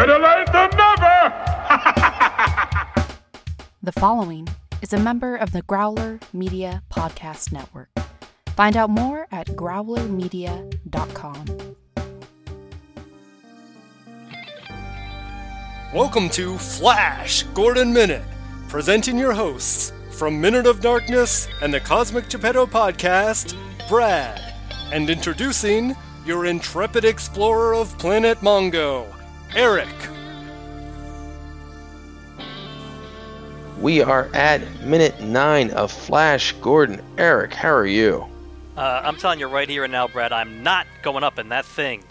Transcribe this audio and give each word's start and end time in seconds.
Better 0.00 0.18
late 0.18 0.46
than 0.50 0.70
never! 0.78 1.34
The 3.82 3.92
following 3.92 4.48
is 4.80 4.94
a 4.94 4.98
member 4.98 5.36
of 5.36 5.52
the 5.52 5.60
Growler 5.60 6.18
Media 6.32 6.82
Podcast 6.90 7.52
Network. 7.52 7.90
Find 8.56 8.78
out 8.78 8.88
more 8.88 9.26
at 9.30 9.48
growlermedia.com. 9.48 11.44
Welcome 15.92 16.30
to 16.30 16.56
Flash 16.56 17.42
Gordon 17.52 17.92
Minute, 17.92 18.24
presenting 18.68 19.18
your 19.18 19.34
hosts 19.34 19.92
from 20.12 20.40
Minute 20.40 20.66
of 20.66 20.80
Darkness 20.80 21.46
and 21.60 21.74
the 21.74 21.80
Cosmic 21.80 22.30
Geppetto 22.30 22.64
podcast, 22.64 23.54
Brad, 23.86 24.54
and 24.94 25.10
introducing 25.10 25.94
your 26.24 26.46
intrepid 26.46 27.04
explorer 27.04 27.74
of 27.74 27.98
Planet 27.98 28.38
Mongo, 28.38 29.06
Eric. 29.56 29.88
We 33.80 34.02
are 34.02 34.28
at 34.32 34.82
minute 34.82 35.20
nine 35.20 35.70
of 35.70 35.90
Flash 35.90 36.52
Gordon. 36.60 37.02
Eric, 37.18 37.54
how 37.54 37.72
are 37.72 37.86
you? 37.86 38.26
Uh, 38.76 39.02
I'm 39.04 39.16
telling 39.16 39.40
you 39.40 39.48
right 39.48 39.68
here 39.68 39.82
and 39.84 39.92
now, 39.92 40.06
Brad, 40.06 40.32
I'm 40.32 40.62
not 40.62 40.86
going 41.02 41.24
up 41.24 41.38
in 41.38 41.48
that 41.48 41.64
thing. 41.64 42.04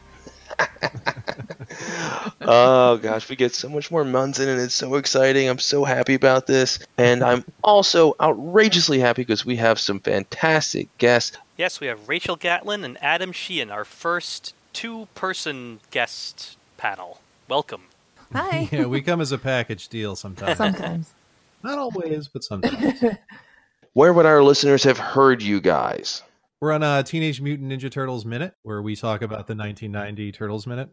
oh 2.42 2.98
gosh, 2.98 3.30
we 3.30 3.38
get 3.38 3.56
so 3.56 3.70
much 3.70 3.90
more 3.90 4.04
months 4.04 4.40
in 4.40 4.50
and 4.50 4.60
it's 4.60 4.76
so 4.76 4.96
exciting. 4.96 5.48
I'm 5.48 5.60
so 5.60 5.86
happy 5.86 6.16
about 6.16 6.48
this. 6.48 6.80
And 6.98 7.24
I'm 7.24 7.46
also 7.64 8.16
outrageously 8.20 9.00
happy 9.00 9.22
because 9.22 9.46
we 9.46 9.56
have 9.56 9.80
some 9.80 10.00
fantastic 10.02 10.90
guests. 10.98 11.38
Yes, 11.56 11.80
we 11.80 11.88
have 11.88 12.10
Rachel 12.10 12.36
Gatlin 12.36 12.84
and 12.84 12.98
Adam 13.02 13.32
Sheehan, 13.32 13.72
our 13.72 13.86
first 13.86 14.54
two 14.74 15.08
person 15.16 15.80
guest 15.92 16.58
panel. 16.78 17.22
Welcome. 17.50 17.82
Hi. 18.32 18.70
yeah, 18.72 18.86
we 18.86 19.02
come 19.02 19.22
as 19.22 19.32
a 19.32 19.40
package 19.40 19.88
deal 19.88 20.16
sometimes. 20.16 20.58
Sometimes. 20.58 21.12
Not 21.64 21.80
always, 21.80 22.28
but 22.28 22.44
sometimes. 22.44 23.04
Where 23.94 24.14
would 24.14 24.28
our 24.28 24.44
listeners 24.44 24.84
have 24.84 25.00
heard 25.00 25.42
you 25.42 25.60
guys? 25.60 26.22
We're 26.62 26.74
on 26.74 26.84
a 26.84 27.02
Teenage 27.02 27.42
Mutant 27.42 27.72
Ninja 27.72 27.90
Turtles 27.92 28.24
Minute, 28.24 28.54
where 28.62 28.82
we 28.84 28.96
talk 28.96 29.24
about 29.24 29.48
the 29.48 29.56
1990 29.56 30.32
Turtles 30.32 30.68
Minute. 30.68 30.90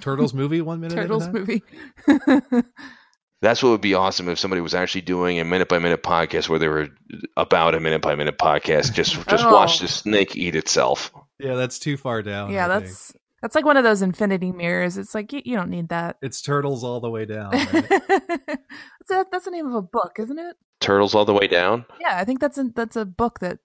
Turtles 0.00 0.34
movie, 0.34 0.60
one 0.62 0.80
minute. 0.80 0.94
Turtles 0.96 1.28
movie. 1.28 1.62
That's 3.42 3.62
what 3.62 3.70
would 3.70 3.80
be 3.80 3.94
awesome 3.94 4.28
if 4.28 4.38
somebody 4.38 4.60
was 4.60 4.74
actually 4.74 5.00
doing 5.02 5.38
a 5.38 5.44
minute 5.44 5.68
by 5.68 5.78
minute 5.78 6.02
podcast 6.02 6.48
where 6.48 6.58
they 6.58 6.68
were 6.68 6.88
about 7.36 7.74
a 7.74 7.80
minute 7.80 8.02
by 8.02 8.14
minute 8.16 8.36
podcast. 8.36 8.92
Just 8.94 9.14
just 9.28 9.44
Oh. 9.44 9.52
watch 9.52 9.78
the 9.78 9.88
snake 9.88 10.36
eat 10.36 10.56
itself. 10.56 11.12
Yeah, 11.38 11.54
that's 11.54 11.78
too 11.78 11.96
far 11.96 12.22
down. 12.22 12.50
yeah, 12.52 12.66
I 12.66 12.68
think. 12.80 12.84
that's 12.86 13.12
that's 13.42 13.54
like 13.54 13.64
one 13.64 13.76
of 13.76 13.84
those 13.84 14.02
infinity 14.02 14.52
mirrors. 14.52 14.98
It's 14.98 15.14
like 15.14 15.32
you, 15.32 15.42
you 15.44 15.56
don't 15.56 15.70
need 15.70 15.88
that. 15.88 16.16
It's 16.22 16.42
Turtles 16.42 16.84
all 16.84 17.00
the 17.00 17.10
way 17.10 17.24
down. 17.24 17.50
that's, 17.72 19.10
a, 19.10 19.26
that's 19.30 19.44
the 19.44 19.50
name 19.50 19.66
of 19.66 19.74
a 19.74 19.82
book, 19.82 20.16
isn't 20.18 20.38
it? 20.38 20.56
Turtles 20.80 21.14
all 21.14 21.24
the 21.24 21.34
way 21.34 21.46
down. 21.46 21.84
Yeah, 22.00 22.16
I 22.16 22.24
think 22.24 22.40
that's 22.40 22.58
a 22.58 22.64
that's 22.74 22.96
a 22.96 23.04
book 23.04 23.40
that 23.40 23.58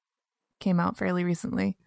came 0.60 0.80
out 0.80 0.98
fairly 0.98 1.24
recently. 1.24 1.78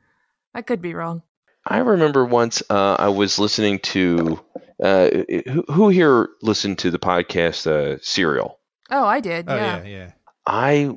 I 0.54 0.62
could 0.62 0.80
be 0.80 0.94
wrong. 0.94 1.22
I 1.66 1.78
remember 1.78 2.24
once 2.24 2.62
uh, 2.70 2.96
I 2.98 3.08
was 3.08 3.38
listening 3.38 3.78
to 3.80 4.40
uh, 4.82 5.10
who, 5.46 5.64
who 5.70 5.88
here 5.88 6.30
listened 6.40 6.78
to 6.78 6.90
the 6.90 6.98
podcast 6.98 7.66
uh, 7.66 7.98
Serial. 8.00 8.58
Oh, 8.90 9.04
I 9.04 9.20
did. 9.20 9.46
oh 9.48 9.54
yeah. 9.54 9.82
yeah, 9.82 9.88
yeah. 9.88 10.12
I 10.46 10.90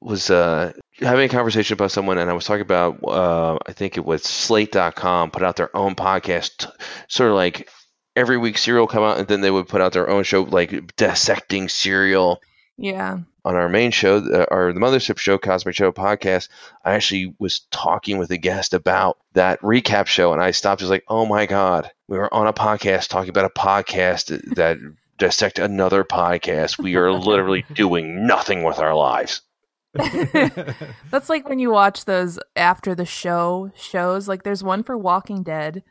was 0.00 0.30
uh, 0.30 0.72
having 1.00 1.26
a 1.26 1.28
conversation 1.28 1.74
about 1.74 1.90
someone, 1.90 2.18
and 2.18 2.30
I 2.30 2.34
was 2.34 2.44
talking 2.44 2.62
about 2.62 3.02
uh, 3.04 3.58
I 3.66 3.72
think 3.72 3.96
it 3.96 4.04
was 4.04 4.22
Slate.com 4.22 5.30
put 5.30 5.42
out 5.42 5.56
their 5.56 5.74
own 5.76 5.94
podcast, 5.94 6.70
sort 7.08 7.30
of 7.30 7.36
like 7.36 7.68
every 8.16 8.36
week 8.36 8.58
Serial 8.58 8.86
come 8.86 9.02
out, 9.02 9.18
and 9.18 9.28
then 9.28 9.40
they 9.40 9.50
would 9.50 9.68
put 9.68 9.80
out 9.80 9.92
their 9.92 10.10
own 10.10 10.24
show 10.24 10.42
like 10.42 10.96
dissecting 10.96 11.68
Serial. 11.68 12.40
Yeah. 12.76 13.18
On 13.44 13.54
our 13.54 13.68
main 13.68 13.92
show, 13.92 14.18
uh, 14.18 14.44
or 14.50 14.72
the 14.72 14.80
Mothership 14.80 15.16
Show, 15.18 15.38
Cosmic 15.38 15.74
Show 15.74 15.90
podcast, 15.90 16.48
I 16.84 16.92
actually 16.92 17.34
was 17.38 17.60
talking 17.70 18.18
with 18.18 18.30
a 18.30 18.36
guest 18.36 18.74
about 18.74 19.18
that 19.32 19.60
recap 19.62 20.06
show, 20.06 20.32
and 20.32 20.42
I 20.42 20.50
stopped. 20.50 20.80
Just 20.80 20.90
like, 20.90 21.04
oh 21.08 21.24
my 21.24 21.46
god, 21.46 21.90
we 22.08 22.18
were 22.18 22.32
on 22.32 22.46
a 22.46 22.52
podcast 22.52 23.08
talking 23.08 23.30
about 23.30 23.46
a 23.46 23.58
podcast 23.58 24.54
that 24.56 24.78
dissect 25.18 25.58
another 25.58 26.04
podcast. 26.04 26.78
We 26.78 26.96
are 26.96 27.12
literally 27.12 27.64
doing 27.72 28.26
nothing 28.26 28.62
with 28.64 28.78
our 28.78 28.94
lives. 28.94 29.42
That's 31.10 31.28
like 31.28 31.48
when 31.48 31.58
you 31.58 31.70
watch 31.70 32.04
those 32.04 32.38
after 32.56 32.94
the 32.94 33.06
show 33.06 33.70
shows. 33.74 34.28
Like 34.28 34.42
there's 34.42 34.62
one 34.62 34.82
for 34.82 34.96
Walking 34.96 35.42
Dead. 35.42 35.82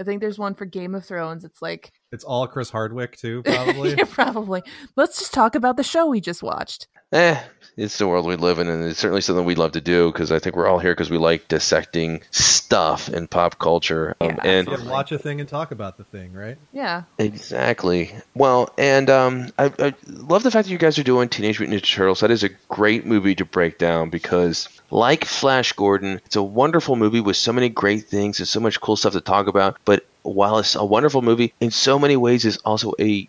I 0.00 0.04
think 0.04 0.20
there's 0.20 0.38
one 0.38 0.54
for 0.54 0.64
Game 0.64 0.94
of 0.94 1.04
Thrones. 1.04 1.44
It's 1.44 1.60
like 1.60 1.92
It's 2.12 2.24
all 2.24 2.46
Chris 2.48 2.70
Hardwick 2.70 3.16
too, 3.16 3.42
probably. 3.44 3.94
yeah, 3.96 4.04
probably. 4.10 4.62
Let's 4.96 5.18
just 5.18 5.32
talk 5.32 5.54
about 5.54 5.76
the 5.76 5.84
show 5.84 6.06
we 6.06 6.20
just 6.20 6.42
watched. 6.42 6.88
Eh, 7.12 7.40
it's 7.76 7.98
the 7.98 8.06
world 8.06 8.24
we 8.26 8.36
live 8.36 8.58
in, 8.60 8.68
and 8.68 8.84
it's 8.84 9.00
certainly 9.00 9.20
something 9.20 9.44
we'd 9.44 9.58
love 9.58 9.72
to 9.72 9.80
do 9.80 10.12
because 10.12 10.30
I 10.30 10.38
think 10.38 10.54
we're 10.54 10.68
all 10.68 10.78
here 10.78 10.92
because 10.92 11.10
we 11.10 11.18
like 11.18 11.48
dissecting 11.48 12.22
stuff 12.30 13.08
in 13.08 13.26
pop 13.26 13.58
culture. 13.58 14.16
Um, 14.20 14.28
Yeah, 14.28 14.36
and 14.44 14.68
yeah, 14.68 14.84
watch 14.84 15.10
a 15.10 15.18
thing 15.18 15.40
and 15.40 15.48
talk 15.48 15.72
about 15.72 15.96
the 15.98 16.04
thing, 16.04 16.32
right? 16.32 16.56
Yeah. 16.72 17.02
exactly. 17.18 18.12
Well, 18.34 18.72
and 18.78 19.10
um, 19.10 19.48
I, 19.58 19.72
I 19.78 19.94
love 20.06 20.42
the 20.44 20.50
fact 20.52 20.66
that 20.68 20.72
you 20.72 20.78
guys 20.78 20.98
are 21.00 21.02
doing 21.04 21.28
Teenage 21.28 21.58
Mutant 21.58 21.82
Ninja 21.82 21.94
Turtles. 21.94 22.20
That 22.20 22.30
is 22.30 22.44
a 22.44 22.50
great 22.68 23.06
movie 23.06 23.34
to 23.36 23.44
break 23.44 23.78
down 23.78 24.10
because, 24.10 24.68
like 24.90 25.24
Flash 25.24 25.72
Gordon, 25.72 26.20
it's 26.24 26.36
a 26.36 26.42
wonderful 26.42 26.96
movie 26.96 27.20
with 27.20 27.36
so 27.36 27.52
many 27.52 27.68
great 27.68 28.06
things 28.06 28.38
and 28.38 28.48
so 28.48 28.60
much 28.60 28.80
cool 28.80 28.96
stuff 28.96 29.12
to 29.12 29.20
talk 29.20 29.46
about. 29.46 29.78
But 29.84 30.06
while 30.22 30.58
it's 30.58 30.74
a 30.74 30.84
wonderful 30.84 31.22
movie, 31.22 31.52
in 31.60 31.70
so 31.70 31.98
many 31.98 32.16
ways, 32.16 32.44
it's 32.44 32.58
also 32.58 32.92
a 32.98 33.28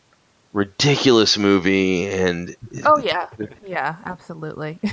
ridiculous 0.54 1.38
movie 1.38 2.08
and 2.08 2.56
Oh 2.84 2.98
yeah. 2.98 3.30
Yeah, 3.66 3.96
absolutely. 4.06 4.80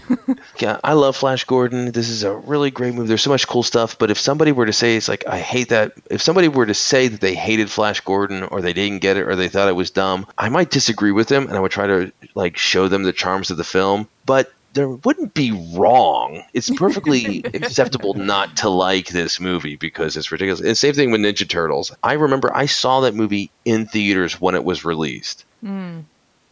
Yeah, 0.61 0.81
I 0.83 0.95
love 0.95 1.17
Flash 1.17 1.45
Gordon. 1.45 1.93
This 1.93 2.09
is 2.09 2.25
a 2.25 2.35
really 2.35 2.71
great 2.71 2.93
movie. 2.95 3.09
There's 3.09 3.23
so 3.23 3.31
much 3.31 3.47
cool 3.47 3.63
stuff. 3.63 3.97
But 3.99 4.11
if 4.11 4.19
somebody 4.19 4.51
were 4.51 4.67
to 4.67 4.73
say 4.73 4.97
it's 4.97 5.09
like 5.09 5.27
I 5.27 5.39
hate 5.39 5.69
that, 5.69 5.93
if 6.11 6.21
somebody 6.21 6.49
were 6.49 6.67
to 6.67 6.75
say 6.75 7.07
that 7.09 7.21
they 7.21 7.35
hated 7.35 7.71
Flash 7.71 8.01
Gordon 8.01 8.43
or 8.43 8.61
they 8.61 8.73
didn't 8.73 9.01
get 9.01 9.17
it 9.17 9.23
or 9.23 9.37
they 9.37 9.49
thought 9.49 9.69
it 9.69 9.77
was 9.77 9.91
dumb, 9.91 10.27
I 10.37 10.49
might 10.49 10.71
disagree 10.71 11.13
with 11.13 11.29
them 11.29 11.47
and 11.47 11.57
I 11.57 11.61
would 11.61 11.71
try 11.71 11.87
to 11.87 12.13
like 12.35 12.57
show 12.57 12.89
them 12.89 13.05
the 13.05 13.13
charms 13.13 13.51
of 13.51 13.57
the 13.57 13.65
film. 13.65 14.09
But 14.27 14.53
there 14.79 14.89
wouldn't 14.89 15.35
be 15.35 15.51
wrong. 15.77 16.45
It's 16.55 16.71
perfectly 16.71 17.41
acceptable 17.55 18.15
not 18.15 18.59
to 18.59 18.69
like 18.69 19.09
this 19.09 19.41
movie 19.41 19.75
because 19.75 20.17
it's 20.17 20.31
ridiculous. 20.31 20.61
And 20.61 20.79
same 20.79 20.95
thing 20.95 21.11
with 21.11 21.21
Ninja 21.21 21.49
Turtles. 21.49 21.91
I 22.03 22.13
remember 22.13 22.55
I 22.57 22.67
saw 22.67 23.01
that 23.01 23.15
movie 23.15 23.51
in 23.65 23.87
theaters 23.87 24.41
when 24.41 24.55
it 24.55 24.65
was 24.65 24.85
released 24.85 25.45
Mm. 25.65 26.05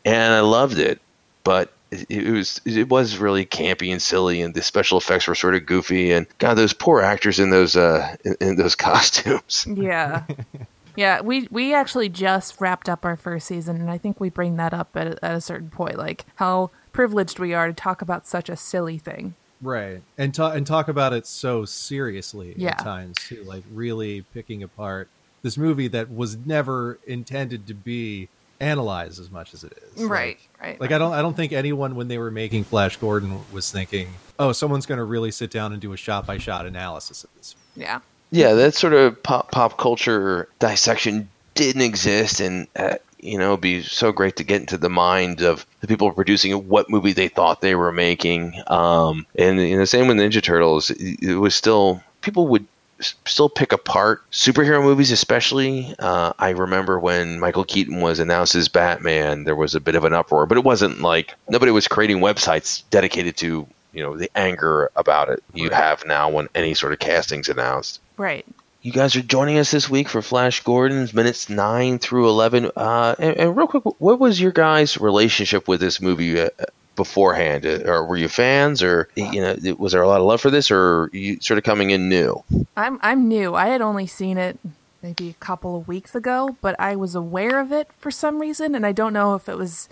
and 0.04 0.34
I 0.34 0.40
loved 0.40 0.78
it, 0.80 1.00
but 1.44 1.72
it, 1.92 2.10
it 2.10 2.32
was 2.32 2.60
it 2.64 2.88
was 2.88 3.18
really 3.18 3.46
campy 3.46 3.92
and 3.92 4.02
silly, 4.02 4.42
and 4.42 4.52
the 4.52 4.62
special 4.62 4.98
effects 4.98 5.28
were 5.28 5.36
sort 5.36 5.54
of 5.54 5.64
goofy, 5.64 6.10
and 6.10 6.26
God, 6.38 6.54
those 6.54 6.72
poor 6.72 7.00
actors 7.02 7.38
in 7.38 7.50
those 7.50 7.76
uh 7.76 8.16
in, 8.24 8.34
in 8.40 8.56
those 8.56 8.74
costumes. 8.88 9.64
Yeah. 9.72 10.24
Yeah, 10.96 11.20
we 11.20 11.46
we 11.50 11.72
actually 11.74 12.08
just 12.08 12.60
wrapped 12.60 12.88
up 12.88 13.04
our 13.04 13.16
first 13.16 13.46
season 13.46 13.76
and 13.76 13.90
I 13.90 13.98
think 13.98 14.18
we 14.18 14.30
bring 14.30 14.56
that 14.56 14.72
up 14.74 14.96
at 14.96 15.06
at 15.22 15.34
a 15.36 15.40
certain 15.40 15.68
point 15.70 15.96
like 15.96 16.24
how 16.36 16.70
privileged 16.96 17.38
we 17.38 17.54
are 17.54 17.68
to 17.68 17.72
talk 17.74 18.02
about 18.02 18.26
such 18.26 18.48
a 18.48 18.56
silly 18.56 18.98
thing. 18.98 19.34
Right. 19.62 20.02
And 20.18 20.34
talk 20.34 20.54
and 20.56 20.66
talk 20.66 20.88
about 20.88 21.12
it 21.12 21.26
so 21.26 21.64
seriously 21.64 22.54
Yeah. 22.56 22.70
at 22.70 22.78
times 22.80 23.16
too, 23.28 23.42
like 23.44 23.62
really 23.72 24.22
picking 24.34 24.62
apart 24.62 25.08
this 25.42 25.56
movie 25.56 25.88
that 25.88 26.10
was 26.10 26.36
never 26.36 26.98
intended 27.06 27.66
to 27.68 27.74
be 27.74 28.28
analyzed 28.60 29.20
as 29.20 29.30
much 29.30 29.52
as 29.54 29.64
it 29.64 29.72
is. 29.94 30.02
Like- 30.02 30.10
Right, 30.10 30.38
right. 30.62 30.80
Like 30.80 30.90
I 30.92 30.98
don't 30.98 31.12
I 31.12 31.22
don't 31.22 31.36
think 31.36 31.52
anyone 31.52 31.94
when 31.94 32.08
they 32.08 32.18
were 32.18 32.30
making 32.30 32.64
Flash 32.64 32.96
Gordon 32.96 33.40
was 33.52 33.70
thinking, 33.70 34.08
"Oh, 34.38 34.52
someone's 34.52 34.86
going 34.86 34.98
to 34.98 35.04
really 35.04 35.30
sit 35.30 35.50
down 35.50 35.72
and 35.72 35.80
do 35.80 35.92
a 35.92 35.96
shot-by 35.96 36.38
shot 36.38 36.66
analysis 36.66 37.22
of 37.24 37.30
this." 37.36 37.54
Yeah. 37.76 38.00
Yeah, 38.30 38.54
that 38.54 38.74
sort 38.74 38.92
of 38.94 39.22
pop 39.22 39.50
pop 39.52 39.78
culture 39.78 40.48
dissection 40.58 41.28
didn't 41.54 41.82
exist, 41.82 42.40
and 42.40 42.66
uh, 42.76 42.96
you 43.26 43.38
know, 43.38 43.52
it'd 43.52 43.60
be 43.60 43.82
so 43.82 44.12
great 44.12 44.36
to 44.36 44.44
get 44.44 44.60
into 44.60 44.78
the 44.78 44.88
mind 44.88 45.42
of 45.42 45.66
the 45.80 45.86
people 45.86 46.10
producing 46.12 46.68
what 46.68 46.88
movie 46.90 47.12
they 47.12 47.28
thought 47.28 47.60
they 47.60 47.74
were 47.74 47.92
making. 47.92 48.62
Um, 48.68 49.26
and 49.36 49.60
you 49.60 49.76
know, 49.76 49.84
same 49.84 50.06
with 50.06 50.16
Ninja 50.16 50.42
Turtles, 50.42 50.90
it, 50.90 51.22
it 51.22 51.36
was 51.36 51.54
still 51.54 52.02
people 52.20 52.48
would 52.48 52.66
still 53.24 53.48
pick 53.48 53.72
apart 53.72 54.22
superhero 54.30 54.82
movies, 54.82 55.10
especially. 55.10 55.94
Uh, 55.98 56.32
I 56.38 56.50
remember 56.50 56.98
when 56.98 57.40
Michael 57.40 57.64
Keaton 57.64 58.00
was 58.00 58.18
announced 58.18 58.54
as 58.54 58.68
Batman, 58.68 59.44
there 59.44 59.56
was 59.56 59.74
a 59.74 59.80
bit 59.80 59.94
of 59.94 60.04
an 60.04 60.12
uproar, 60.12 60.46
but 60.46 60.58
it 60.58 60.64
wasn't 60.64 61.00
like 61.00 61.34
nobody 61.48 61.72
was 61.72 61.88
creating 61.88 62.18
websites 62.18 62.84
dedicated 62.90 63.36
to 63.38 63.66
you 63.92 64.02
know 64.02 64.16
the 64.16 64.30
anger 64.36 64.90
about 64.94 65.28
it 65.30 65.42
you 65.54 65.70
have 65.70 66.04
now 66.06 66.28
when 66.28 66.48
any 66.54 66.74
sort 66.74 66.92
of 66.92 66.98
casting's 66.98 67.48
announced. 67.48 68.00
Right. 68.16 68.46
You 68.86 68.92
guys 68.92 69.16
are 69.16 69.20
joining 69.20 69.58
us 69.58 69.72
this 69.72 69.90
week 69.90 70.08
for 70.08 70.22
Flash 70.22 70.62
Gordon's 70.62 71.12
minutes 71.12 71.48
nine 71.48 71.98
through 71.98 72.28
eleven. 72.28 72.70
Uh, 72.76 73.16
and, 73.18 73.36
and 73.36 73.56
real 73.56 73.66
quick, 73.66 73.82
what 73.98 74.20
was 74.20 74.40
your 74.40 74.52
guys' 74.52 74.96
relationship 74.96 75.66
with 75.66 75.80
this 75.80 76.00
movie 76.00 76.40
uh, 76.40 76.50
beforehand? 76.94 77.66
Uh, 77.66 77.80
Or 77.84 78.06
were 78.06 78.16
you 78.16 78.28
fans, 78.28 78.84
or 78.84 79.08
you 79.16 79.40
know, 79.40 79.56
was 79.76 79.90
there 79.90 80.02
a 80.02 80.06
lot 80.06 80.20
of 80.20 80.26
love 80.28 80.40
for 80.40 80.50
this, 80.50 80.70
or 80.70 81.10
you 81.12 81.40
sort 81.40 81.58
of 81.58 81.64
coming 81.64 81.90
in 81.90 82.08
new? 82.08 82.44
I'm 82.76 83.00
I'm 83.02 83.26
new. 83.26 83.56
I 83.56 83.66
had 83.66 83.80
only 83.80 84.06
seen 84.06 84.38
it 84.38 84.56
maybe 85.02 85.30
a 85.30 85.44
couple 85.44 85.76
of 85.76 85.88
weeks 85.88 86.14
ago, 86.14 86.56
but 86.60 86.78
I 86.78 86.94
was 86.94 87.16
aware 87.16 87.58
of 87.58 87.72
it 87.72 87.88
for 87.98 88.12
some 88.12 88.38
reason, 88.38 88.76
and 88.76 88.86
I 88.86 88.92
don't 88.92 89.12
know 89.12 89.34
if 89.34 89.48
it 89.48 89.58
was 89.58 89.88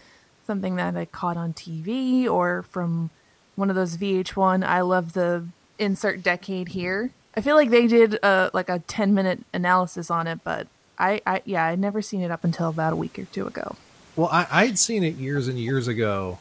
something 0.47 0.77
that 0.77 0.97
I 0.97 1.07
caught 1.07 1.37
on 1.37 1.53
TV 1.53 2.29
or 2.29 2.63
from 2.63 3.11
one 3.57 3.71
of 3.71 3.75
those 3.75 3.97
VH1 3.97 4.65
I 4.65 4.83
love 4.83 5.15
the 5.15 5.49
insert 5.81 6.23
decade 6.23 6.69
here. 6.69 7.11
I 7.37 7.41
feel 7.41 7.57
like 7.57 7.71
they 7.71 7.87
did 7.87 8.15
a, 8.23 8.51
like 8.53 8.69
a 8.69 8.79
10 8.81 9.15
minute 9.15 9.41
analysis 9.53 10.11
on 10.11 10.27
it, 10.27 10.41
but 10.45 10.67
I, 10.99 11.21
I 11.27 11.43
yeah, 11.45 11.67
I'd 11.67 11.79
never 11.79 12.01
seen 12.01 12.21
it 12.21 12.31
up 12.31 12.45
until 12.45 12.69
about 12.69 12.93
a 12.93 12.97
week 12.97 13.19
or 13.19 13.25
two 13.25 13.47
ago. 13.47 13.77
Well, 14.17 14.29
I, 14.29 14.47
I'd 14.51 14.79
seen 14.79 15.03
it 15.03 15.17
years 15.17 15.49
and 15.49 15.59
years 15.59 15.89
ago, 15.89 16.39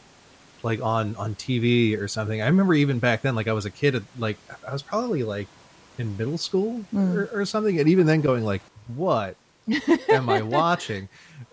like 0.62 0.80
on 0.80 1.16
on 1.16 1.34
TV 1.34 1.98
or 2.00 2.06
something. 2.06 2.40
I 2.40 2.46
remember 2.46 2.74
even 2.74 3.00
back 3.00 3.22
then, 3.22 3.34
like 3.34 3.48
I 3.48 3.52
was 3.52 3.64
a 3.64 3.70
kid, 3.70 4.04
like 4.18 4.38
I 4.66 4.72
was 4.72 4.82
probably 4.82 5.24
like 5.24 5.48
in 5.98 6.16
middle 6.16 6.38
school 6.38 6.84
or, 6.94 7.28
or 7.32 7.44
something, 7.44 7.78
and 7.80 7.88
even 7.88 8.06
then 8.06 8.20
going 8.20 8.44
like, 8.44 8.62
"What 8.94 9.36
am 10.08 10.28
I 10.28 10.42
watching?" 10.42 11.08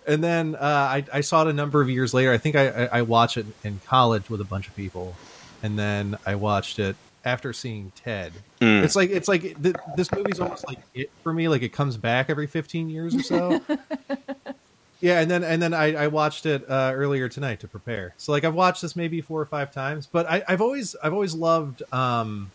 And 0.08 0.24
then 0.24 0.56
uh, 0.56 0.60
I, 0.60 1.06
I 1.12 1.22
saw 1.22 1.42
it 1.42 1.48
a 1.48 1.54
number 1.54 1.82
of 1.82 1.90
years 1.90 2.14
later. 2.14 2.32
I 2.32 2.38
think 2.38 2.56
I, 2.56 2.68
I, 2.70 2.86
I 2.86 3.02
watched 3.02 3.38
it 3.38 3.46
in 3.64 3.82
college 3.86 4.30
with 4.30 4.42
a 4.42 4.46
bunch 4.46 4.68
of 4.68 4.76
people, 4.76 5.16
and 5.64 5.78
then 5.78 6.18
I 6.26 6.36
watched 6.36 6.78
it 6.78 6.96
after 7.26 7.54
seeing 7.54 7.92
Ted. 7.96 8.34
Mm. 8.62 8.84
It's 8.84 8.96
like 8.96 9.10
it's 9.10 9.28
like 9.28 9.42
th- 9.62 9.76
this 9.96 10.12
movie's 10.12 10.40
almost 10.40 10.68
like 10.68 10.80
it 10.94 11.10
for 11.24 11.34
me. 11.34 11.48
Like 11.48 11.62
it 11.62 11.70
comes 11.74 11.98
back 11.98 12.30
every 12.30 12.48
fifteen 12.48 12.90
years 12.90 13.16
or 13.16 13.22
so. 13.24 13.62
yeah, 15.02 15.20
and 15.22 15.30
then 15.30 15.44
and 15.44 15.62
then 15.62 15.74
I, 15.74 16.04
I 16.04 16.08
watched 16.08 16.46
it 16.46 16.70
uh, 16.70 16.92
earlier 16.94 17.30
tonight 17.30 17.60
to 17.62 17.68
prepare. 17.68 18.14
So 18.18 18.32
like 18.32 18.44
I've 18.44 18.54
watched 18.56 18.82
this 18.82 18.96
maybe 18.96 19.22
four 19.22 19.42
or 19.42 19.46
five 19.46 19.72
times, 19.72 20.08
but 20.08 20.30
I, 20.30 20.44
I've 20.48 20.62
always 20.62 20.96
I've 21.04 21.14
always 21.14 21.34
loved 21.34 21.82
um, 21.94 22.52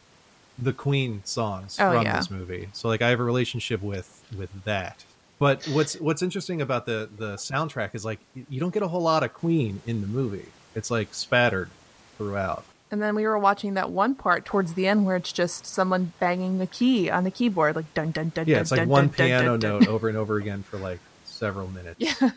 the 0.58 0.72
Queen 0.72 1.22
songs 1.24 1.76
Oh, 1.80 1.92
from 1.92 2.04
yeah. 2.04 2.16
this 2.16 2.30
movie. 2.30 2.68
So 2.72 2.88
like 2.88 3.02
I 3.02 3.08
have 3.10 3.20
a 3.20 3.24
relationship 3.24 3.82
with 3.82 4.24
with 4.38 4.50
that. 4.64 5.04
But 5.38 5.64
what's 5.66 5.94
what's 6.00 6.22
interesting 6.22 6.62
about 6.62 6.86
the 6.86 7.08
the 7.18 7.34
soundtrack 7.34 7.90
is 7.94 8.04
like 8.04 8.20
you 8.48 8.58
don't 8.60 8.72
get 8.72 8.82
a 8.82 8.88
whole 8.88 9.02
lot 9.02 9.22
of 9.22 9.34
Queen 9.34 9.82
in 9.86 10.00
the 10.00 10.06
movie. 10.06 10.46
It's 10.74 10.90
like 10.90 11.12
spattered 11.12 11.68
throughout. 12.16 12.64
And 12.90 13.02
then 13.02 13.14
we 13.16 13.26
were 13.26 13.38
watching 13.38 13.74
that 13.74 13.90
one 13.90 14.14
part 14.14 14.44
towards 14.44 14.74
the 14.74 14.86
end 14.86 15.06
where 15.06 15.16
it's 15.16 15.32
just 15.32 15.66
someone 15.66 16.12
banging 16.20 16.58
the 16.58 16.66
key 16.66 17.10
on 17.10 17.24
the 17.24 17.30
keyboard, 17.30 17.74
like 17.76 17.92
dun 17.94 18.12
dun 18.12 18.30
dun. 18.34 18.46
Yeah, 18.46 18.56
dun, 18.56 18.62
it's 18.62 18.70
like 18.70 18.80
dun, 18.80 18.88
one 18.88 19.06
dun, 19.08 19.16
dun, 19.16 19.26
piano 19.26 19.58
dun, 19.58 19.60
dun. 19.60 19.80
note 19.80 19.88
over 19.88 20.08
and 20.08 20.16
over 20.16 20.36
again 20.36 20.62
for 20.62 20.76
like 20.78 21.00
several 21.24 21.68
minutes. 21.68 21.96
Yeah. 21.98 22.30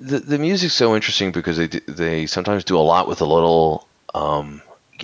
the 0.00 0.18
the 0.18 0.38
music's 0.38 0.74
so 0.74 0.94
interesting 0.96 1.30
because 1.30 1.56
they 1.56 1.68
do- 1.68 1.80
they 1.86 2.26
sometimes 2.26 2.64
do 2.64 2.76
a 2.76 2.80
lot 2.80 3.06
with 3.06 3.20
a 3.20 3.24
little 3.24 3.86
um 4.14 4.60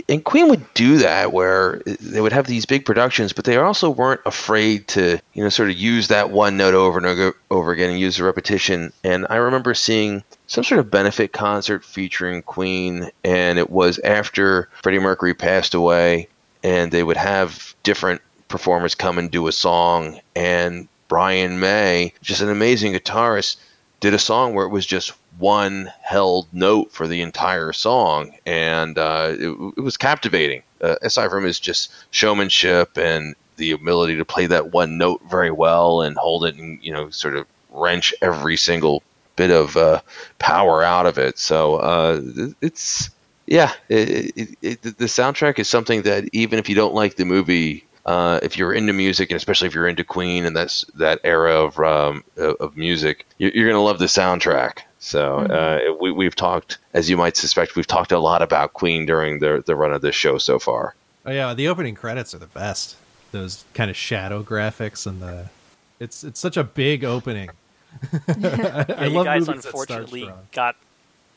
and 0.08 0.22
Queen 0.24 0.48
would 0.48 0.74
do 0.74 0.98
that 0.98 1.32
where 1.32 1.80
they 1.86 2.20
would 2.20 2.32
have 2.32 2.46
these 2.46 2.66
big 2.66 2.84
productions 2.84 3.32
but 3.32 3.44
they 3.44 3.56
also 3.56 3.90
weren't 3.90 4.20
afraid 4.26 4.88
to 4.88 5.20
you 5.34 5.42
know 5.42 5.48
sort 5.48 5.70
of 5.70 5.76
use 5.76 6.08
that 6.08 6.30
one 6.30 6.56
note 6.56 6.74
over 6.74 6.98
and 6.98 7.06
over, 7.06 7.36
over 7.50 7.70
again 7.72 7.90
and 7.90 8.00
use 8.00 8.16
the 8.16 8.24
repetition 8.24 8.92
and 9.04 9.26
I 9.30 9.36
remember 9.36 9.72
seeing 9.72 10.24
some 10.48 10.64
sort 10.64 10.80
of 10.80 10.90
benefit 10.90 11.32
concert 11.32 11.84
featuring 11.84 12.42
Queen 12.42 13.10
and 13.24 13.58
it 13.58 13.70
was 13.70 13.98
after 14.00 14.68
Freddie 14.82 14.98
Mercury 14.98 15.34
passed 15.34 15.74
away 15.74 16.28
and 16.64 16.90
they 16.90 17.04
would 17.04 17.16
have 17.16 17.74
different 17.84 18.20
performers 18.48 18.94
come 18.94 19.18
and 19.18 19.30
do 19.30 19.46
a 19.46 19.52
song 19.52 20.18
and 20.34 20.88
Brian 21.06 21.60
May 21.60 22.12
just 22.22 22.42
an 22.42 22.50
amazing 22.50 22.92
guitarist 22.92 23.56
did 24.00 24.14
a 24.14 24.18
song 24.18 24.54
where 24.54 24.66
it 24.66 24.70
was 24.70 24.86
just 24.86 25.12
one 25.38 25.92
held 26.02 26.46
note 26.52 26.92
for 26.92 27.06
the 27.06 27.20
entire 27.20 27.72
song, 27.72 28.32
and 28.44 28.98
uh, 28.98 29.34
it, 29.38 29.48
it 29.76 29.80
was 29.80 29.96
captivating. 29.96 30.62
Uh, 30.80 30.96
aside 31.02 31.28
from 31.28 31.44
his 31.44 31.58
just 31.58 31.92
showmanship 32.12 32.96
and 32.96 33.34
the 33.56 33.72
ability 33.72 34.16
to 34.16 34.24
play 34.24 34.46
that 34.46 34.72
one 34.72 34.96
note 34.96 35.20
very 35.28 35.50
well 35.50 36.02
and 36.02 36.16
hold 36.16 36.44
it 36.44 36.54
and 36.54 36.78
you 36.84 36.92
know 36.92 37.10
sort 37.10 37.34
of 37.34 37.44
wrench 37.70 38.14
every 38.22 38.56
single 38.56 39.02
bit 39.38 39.50
of 39.50 39.76
uh, 39.76 40.00
power 40.38 40.82
out 40.82 41.06
of 41.06 41.16
it. 41.16 41.38
So 41.38 41.76
uh, 41.76 42.20
it's 42.60 43.08
yeah, 43.46 43.72
it, 43.88 44.36
it, 44.36 44.48
it, 44.60 44.82
the 44.82 45.06
soundtrack 45.06 45.58
is 45.58 45.68
something 45.68 46.02
that 46.02 46.28
even 46.32 46.58
if 46.58 46.68
you 46.68 46.74
don't 46.74 46.92
like 46.92 47.16
the 47.16 47.24
movie, 47.24 47.86
uh, 48.04 48.40
if 48.42 48.58
you're 48.58 48.74
into 48.74 48.92
music 48.92 49.30
and 49.30 49.36
especially 49.36 49.68
if 49.68 49.74
you're 49.74 49.88
into 49.88 50.04
Queen 50.04 50.44
and 50.44 50.54
that's 50.54 50.84
that 50.96 51.20
era 51.24 51.54
of 51.54 51.78
um, 51.78 52.24
of 52.36 52.76
music, 52.76 53.26
you're, 53.38 53.52
you're 53.52 53.68
gonna 53.68 53.82
love 53.82 53.98
the 53.98 54.06
soundtrack. 54.06 54.80
So 54.98 55.38
uh, 55.38 55.94
we, 56.00 56.10
we've 56.10 56.34
talked, 56.34 56.78
as 56.92 57.08
you 57.08 57.16
might 57.16 57.36
suspect, 57.36 57.76
we've 57.76 57.86
talked 57.86 58.10
a 58.10 58.18
lot 58.18 58.42
about 58.42 58.74
Queen 58.74 59.06
during 59.06 59.38
the 59.38 59.62
the 59.64 59.76
run 59.76 59.92
of 59.92 60.02
this 60.02 60.14
show 60.14 60.38
so 60.38 60.58
far. 60.58 60.94
Oh 61.24 61.30
yeah, 61.30 61.54
the 61.54 61.68
opening 61.68 61.94
credits 61.94 62.34
are 62.34 62.38
the 62.38 62.46
best. 62.46 62.96
Those 63.30 63.64
kind 63.74 63.90
of 63.90 63.96
shadow 63.96 64.42
graphics 64.42 65.06
and 65.06 65.22
the 65.22 65.50
it's 66.00 66.24
it's 66.24 66.40
such 66.40 66.56
a 66.56 66.64
big 66.64 67.04
opening. 67.04 67.50
I 68.28 68.34
Yeah, 68.38 69.04
you 69.06 69.24
guys 69.24 69.46
movies 69.48 69.62
that 69.64 69.70
start 69.70 69.90
unfortunately 69.90 70.30
got 70.52 70.76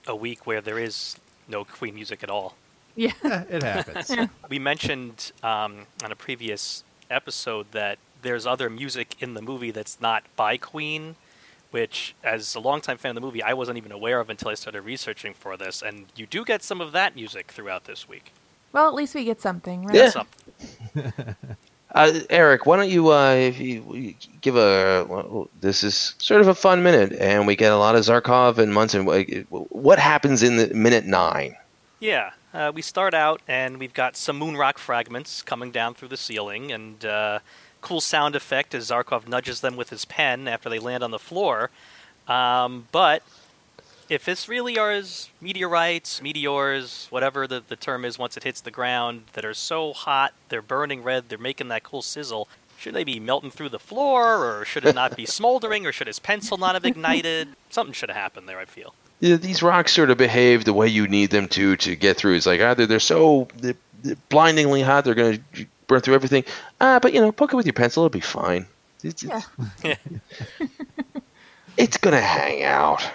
a 0.07 0.15
week 0.15 0.47
where 0.47 0.61
there 0.61 0.79
is 0.79 1.17
no 1.47 1.63
Queen 1.63 1.95
music 1.95 2.23
at 2.23 2.29
all. 2.29 2.55
Yeah. 2.95 3.13
Eh, 3.23 3.43
it 3.49 3.63
happens. 3.63 4.29
We 4.49 4.59
mentioned 4.59 5.31
um, 5.43 5.85
on 6.03 6.11
a 6.11 6.15
previous 6.15 6.83
episode 7.09 7.71
that 7.71 7.97
there's 8.21 8.45
other 8.45 8.69
music 8.69 9.15
in 9.19 9.33
the 9.33 9.41
movie 9.41 9.71
that's 9.71 9.99
not 10.01 10.23
by 10.35 10.57
Queen, 10.57 11.15
which, 11.71 12.13
as 12.23 12.53
a 12.55 12.59
longtime 12.59 12.97
fan 12.97 13.11
of 13.11 13.15
the 13.15 13.21
movie, 13.21 13.41
I 13.41 13.53
wasn't 13.53 13.77
even 13.77 13.91
aware 13.91 14.19
of 14.19 14.29
until 14.29 14.49
I 14.49 14.55
started 14.55 14.81
researching 14.81 15.33
for 15.33 15.57
this. 15.57 15.81
And 15.81 16.07
you 16.15 16.25
do 16.25 16.43
get 16.45 16.63
some 16.63 16.81
of 16.81 16.91
that 16.91 17.15
music 17.15 17.51
throughout 17.51 17.85
this 17.85 18.07
week. 18.07 18.33
Well, 18.73 18.87
at 18.87 18.93
least 18.93 19.15
we 19.15 19.23
get 19.25 19.41
something, 19.41 19.85
right? 19.85 19.95
Yeah. 19.95 20.09
Some- 20.09 20.27
Uh, 21.93 22.19
Eric, 22.29 22.65
why 22.65 22.77
don't 22.77 22.89
you, 22.89 23.09
uh, 23.09 23.33
you 23.35 24.15
give 24.39 24.55
a 24.55 25.05
well, 25.09 25.49
this 25.59 25.83
is 25.83 26.15
sort 26.19 26.39
of 26.39 26.47
a 26.47 26.55
fun 26.55 26.83
minute, 26.83 27.11
and 27.19 27.45
we 27.45 27.55
get 27.55 27.73
a 27.73 27.77
lot 27.77 27.95
of 27.95 28.03
Zarkov 28.03 28.57
and 28.57 28.73
Munson. 28.73 29.05
What 29.49 29.99
happens 29.99 30.41
in 30.41 30.55
the 30.55 30.73
minute 30.73 31.05
nine? 31.05 31.57
Yeah, 31.99 32.31
uh, 32.53 32.71
we 32.73 32.81
start 32.81 33.13
out 33.13 33.41
and 33.47 33.77
we've 33.77 33.93
got 33.93 34.15
some 34.15 34.37
moon 34.37 34.55
rock 34.55 34.77
fragments 34.77 35.41
coming 35.41 35.71
down 35.71 35.93
through 35.93 36.07
the 36.07 36.17
ceiling, 36.17 36.71
and 36.71 37.03
uh, 37.03 37.39
cool 37.81 37.99
sound 37.99 38.35
effect 38.35 38.73
as 38.73 38.89
Zarkov 38.89 39.27
nudges 39.27 39.59
them 39.59 39.75
with 39.75 39.89
his 39.89 40.05
pen 40.05 40.47
after 40.47 40.69
they 40.69 40.79
land 40.79 41.03
on 41.03 41.11
the 41.11 41.19
floor. 41.19 41.69
Um, 42.27 42.87
but 42.93 43.21
if 44.11 44.27
it's 44.27 44.49
really 44.49 44.77
are 44.77 44.91
as 44.91 45.29
meteorites, 45.39 46.21
meteors, 46.21 47.07
whatever 47.11 47.47
the, 47.47 47.63
the 47.65 47.77
term 47.77 48.03
is, 48.03 48.19
once 48.19 48.35
it 48.35 48.43
hits 48.43 48.59
the 48.59 48.69
ground, 48.69 49.23
that 49.33 49.45
are 49.45 49.53
so 49.53 49.93
hot, 49.93 50.33
they're 50.49 50.61
burning 50.61 51.01
red, 51.01 51.29
they're 51.29 51.37
making 51.37 51.69
that 51.69 51.83
cool 51.83 52.01
sizzle. 52.01 52.49
Should 52.77 52.93
they 52.93 53.05
be 53.05 53.21
melting 53.21 53.51
through 53.51 53.69
the 53.69 53.79
floor, 53.79 54.45
or 54.45 54.65
should 54.65 54.85
it 54.85 54.95
not 54.95 55.15
be 55.15 55.25
smoldering, 55.39 55.87
or 55.87 55.93
should 55.93 56.07
his 56.07 56.19
pencil 56.19 56.57
not 56.57 56.75
have 56.75 56.83
ignited? 56.83 57.47
Something 57.69 57.93
should 57.93 58.09
have 58.09 58.17
happened 58.17 58.49
there. 58.49 58.59
I 58.59 58.65
feel. 58.65 58.93
Yeah, 59.21 59.37
these 59.37 59.63
rocks 59.63 59.93
sort 59.93 60.09
of 60.09 60.17
behave 60.17 60.65
the 60.65 60.73
way 60.73 60.89
you 60.89 61.07
need 61.07 61.29
them 61.29 61.47
to 61.49 61.77
to 61.77 61.95
get 61.95 62.17
through. 62.17 62.35
It's 62.35 62.45
like 62.45 62.59
either 62.59 62.85
they're 62.85 62.99
so 62.99 63.47
they're, 63.59 63.75
they're 64.03 64.17
blindingly 64.27 64.81
hot, 64.81 65.05
they're 65.05 65.15
going 65.15 65.41
to 65.53 65.65
burn 65.87 66.01
through 66.01 66.15
everything. 66.15 66.43
Ah, 66.81 66.99
but 66.99 67.13
you 67.13 67.21
know, 67.21 67.31
poke 67.31 67.53
it 67.53 67.55
with 67.55 67.65
your 67.65 67.73
pencil, 67.73 68.03
it'll 68.03 68.09
be 68.09 68.19
fine. 68.19 68.65
It's, 69.03 69.23
it's, 69.23 69.47
it's 71.77 71.97
going 71.97 72.15
to 72.15 72.21
hang 72.21 72.63
out. 72.63 73.09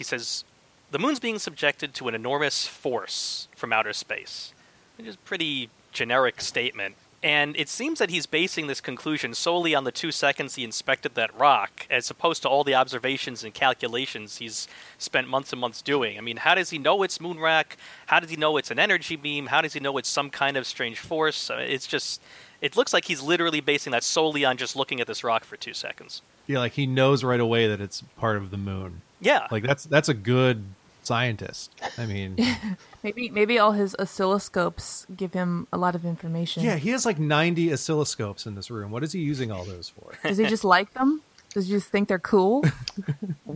He 0.00 0.04
says, 0.04 0.44
The 0.92 0.98
moon's 0.98 1.20
being 1.20 1.38
subjected 1.38 1.92
to 1.92 2.08
an 2.08 2.14
enormous 2.14 2.66
force 2.66 3.48
from 3.54 3.70
outer 3.70 3.92
space. 3.92 4.54
Which 4.96 5.06
is 5.06 5.16
a 5.16 5.18
pretty 5.18 5.68
generic 5.92 6.40
statement. 6.40 6.94
And 7.22 7.54
it 7.58 7.68
seems 7.68 7.98
that 7.98 8.08
he's 8.08 8.24
basing 8.24 8.66
this 8.66 8.80
conclusion 8.80 9.34
solely 9.34 9.74
on 9.74 9.84
the 9.84 9.92
two 9.92 10.10
seconds 10.10 10.54
he 10.54 10.64
inspected 10.64 11.16
that 11.16 11.38
rock, 11.38 11.86
as 11.90 12.08
opposed 12.08 12.40
to 12.44 12.48
all 12.48 12.64
the 12.64 12.74
observations 12.74 13.44
and 13.44 13.52
calculations 13.52 14.38
he's 14.38 14.68
spent 14.96 15.28
months 15.28 15.52
and 15.52 15.60
months 15.60 15.82
doing. 15.82 16.16
I 16.16 16.22
mean, 16.22 16.38
how 16.38 16.54
does 16.54 16.70
he 16.70 16.78
know 16.78 17.02
it's 17.02 17.20
moon 17.20 17.38
rock? 17.38 17.76
How 18.06 18.18
does 18.20 18.30
he 18.30 18.36
know 18.36 18.56
it's 18.56 18.70
an 18.70 18.78
energy 18.78 19.16
beam? 19.16 19.48
How 19.48 19.60
does 19.60 19.74
he 19.74 19.80
know 19.80 19.98
it's 19.98 20.08
some 20.08 20.30
kind 20.30 20.56
of 20.56 20.66
strange 20.66 20.98
force? 20.98 21.50
It's 21.52 21.86
just. 21.86 22.22
It 22.62 22.74
looks 22.74 22.94
like 22.94 23.04
he's 23.04 23.20
literally 23.20 23.60
basing 23.60 23.90
that 23.90 24.02
solely 24.02 24.46
on 24.46 24.56
just 24.56 24.76
looking 24.76 24.98
at 24.98 25.06
this 25.06 25.22
rock 25.22 25.44
for 25.44 25.58
two 25.58 25.74
seconds. 25.74 26.22
yeah, 26.46 26.58
like 26.58 26.72
he 26.72 26.86
knows 26.86 27.22
right 27.22 27.40
away 27.40 27.68
that 27.68 27.82
it's 27.82 28.02
part 28.16 28.38
of 28.38 28.50
the 28.50 28.56
moon. 28.56 29.02
Yeah. 29.20 29.46
Like 29.50 29.62
that's 29.62 29.84
that's 29.84 30.08
a 30.08 30.14
good 30.14 30.64
scientist. 31.02 31.70
I 31.98 32.06
mean, 32.06 32.36
Maybe 33.02 33.30
maybe 33.30 33.58
all 33.58 33.72
his 33.72 33.96
oscilloscopes 33.98 35.06
give 35.16 35.32
him 35.32 35.66
a 35.72 35.78
lot 35.78 35.94
of 35.94 36.04
information. 36.04 36.62
yeah, 36.62 36.76
he 36.76 36.90
has 36.90 37.06
like 37.06 37.18
90 37.18 37.68
oscilloscopes 37.68 38.46
in 38.46 38.54
this 38.54 38.70
room. 38.70 38.90
What 38.90 39.02
is 39.02 39.12
he 39.12 39.20
using 39.20 39.50
all 39.50 39.64
those 39.64 39.88
for? 39.88 40.12
Does 40.22 40.36
he 40.36 40.44
just 40.46 40.64
like 40.64 40.92
them? 40.92 41.22
Does 41.54 41.66
he 41.66 41.72
just 41.72 41.88
think 41.88 42.08
they're 42.08 42.18
cool? 42.18 42.64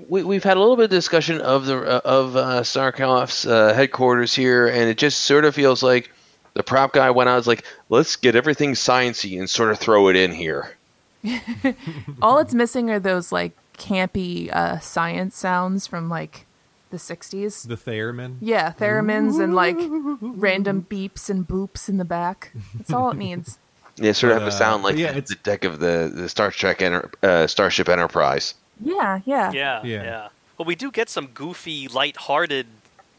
We, 0.08 0.22
we've 0.22 0.44
had 0.44 0.56
a 0.56 0.60
little 0.60 0.76
bit 0.76 0.84
of 0.86 0.90
discussion 0.90 1.40
of 1.40 1.64
the 1.66 1.78
uh, 1.78 2.00
of 2.04 2.36
uh, 2.36 2.60
Zarkov's 2.62 3.46
uh, 3.46 3.72
headquarters 3.72 4.34
here, 4.34 4.66
and 4.66 4.88
it 4.90 4.98
just 4.98 5.22
sort 5.22 5.44
of 5.44 5.54
feels 5.54 5.82
like 5.82 6.10
the 6.54 6.62
prop 6.62 6.92
guy 6.92 7.10
went 7.10 7.28
out. 7.28 7.34
and 7.34 7.38
was 7.40 7.46
like, 7.46 7.64
let's 7.88 8.16
get 8.16 8.34
everything 8.36 8.72
sciency 8.74 9.38
and 9.38 9.48
sort 9.48 9.70
of 9.70 9.78
throw 9.78 10.08
it 10.08 10.16
in 10.16 10.30
here. 10.32 10.76
all 12.22 12.38
it's 12.38 12.52
missing 12.54 12.90
are 12.90 12.98
those 12.98 13.32
like 13.32 13.52
campy 13.78 14.50
uh, 14.52 14.78
science 14.80 15.36
sounds 15.36 15.86
from 15.86 16.08
like 16.08 16.46
the 16.90 16.96
60s. 16.96 17.66
The 17.66 17.76
theremin. 17.76 18.36
Yeah, 18.40 18.72
theremins 18.72 19.42
and 19.42 19.54
like 19.54 19.76
random 20.20 20.86
beeps 20.88 21.28
and 21.30 21.46
boops 21.46 21.88
in 21.88 21.96
the 21.98 22.04
back. 22.04 22.52
That's 22.74 22.92
all 22.92 23.10
it 23.10 23.16
needs. 23.16 23.58
Yeah, 23.96 24.10
sort 24.10 24.32
of 24.32 24.42
have 24.42 24.48
to 24.50 24.54
uh, 24.54 24.58
sound 24.58 24.82
like 24.82 24.96
yeah, 24.96 25.10
it's- 25.10 25.28
the 25.28 25.36
deck 25.36 25.62
of 25.62 25.78
the, 25.78 26.10
the 26.12 26.28
Star 26.28 26.50
Trek 26.50 26.82
Enter, 26.82 27.08
uh, 27.22 27.46
Starship 27.46 27.88
Enterprise. 27.88 28.54
Yeah, 28.80 29.20
yeah. 29.24 29.52
Yeah, 29.52 29.82
Yeah. 29.84 30.02
yeah. 30.02 30.28
Well, 30.58 30.66
we 30.66 30.74
do 30.74 30.90
get 30.90 31.08
some 31.08 31.28
goofy, 31.28 31.86
light-hearted 31.86 32.66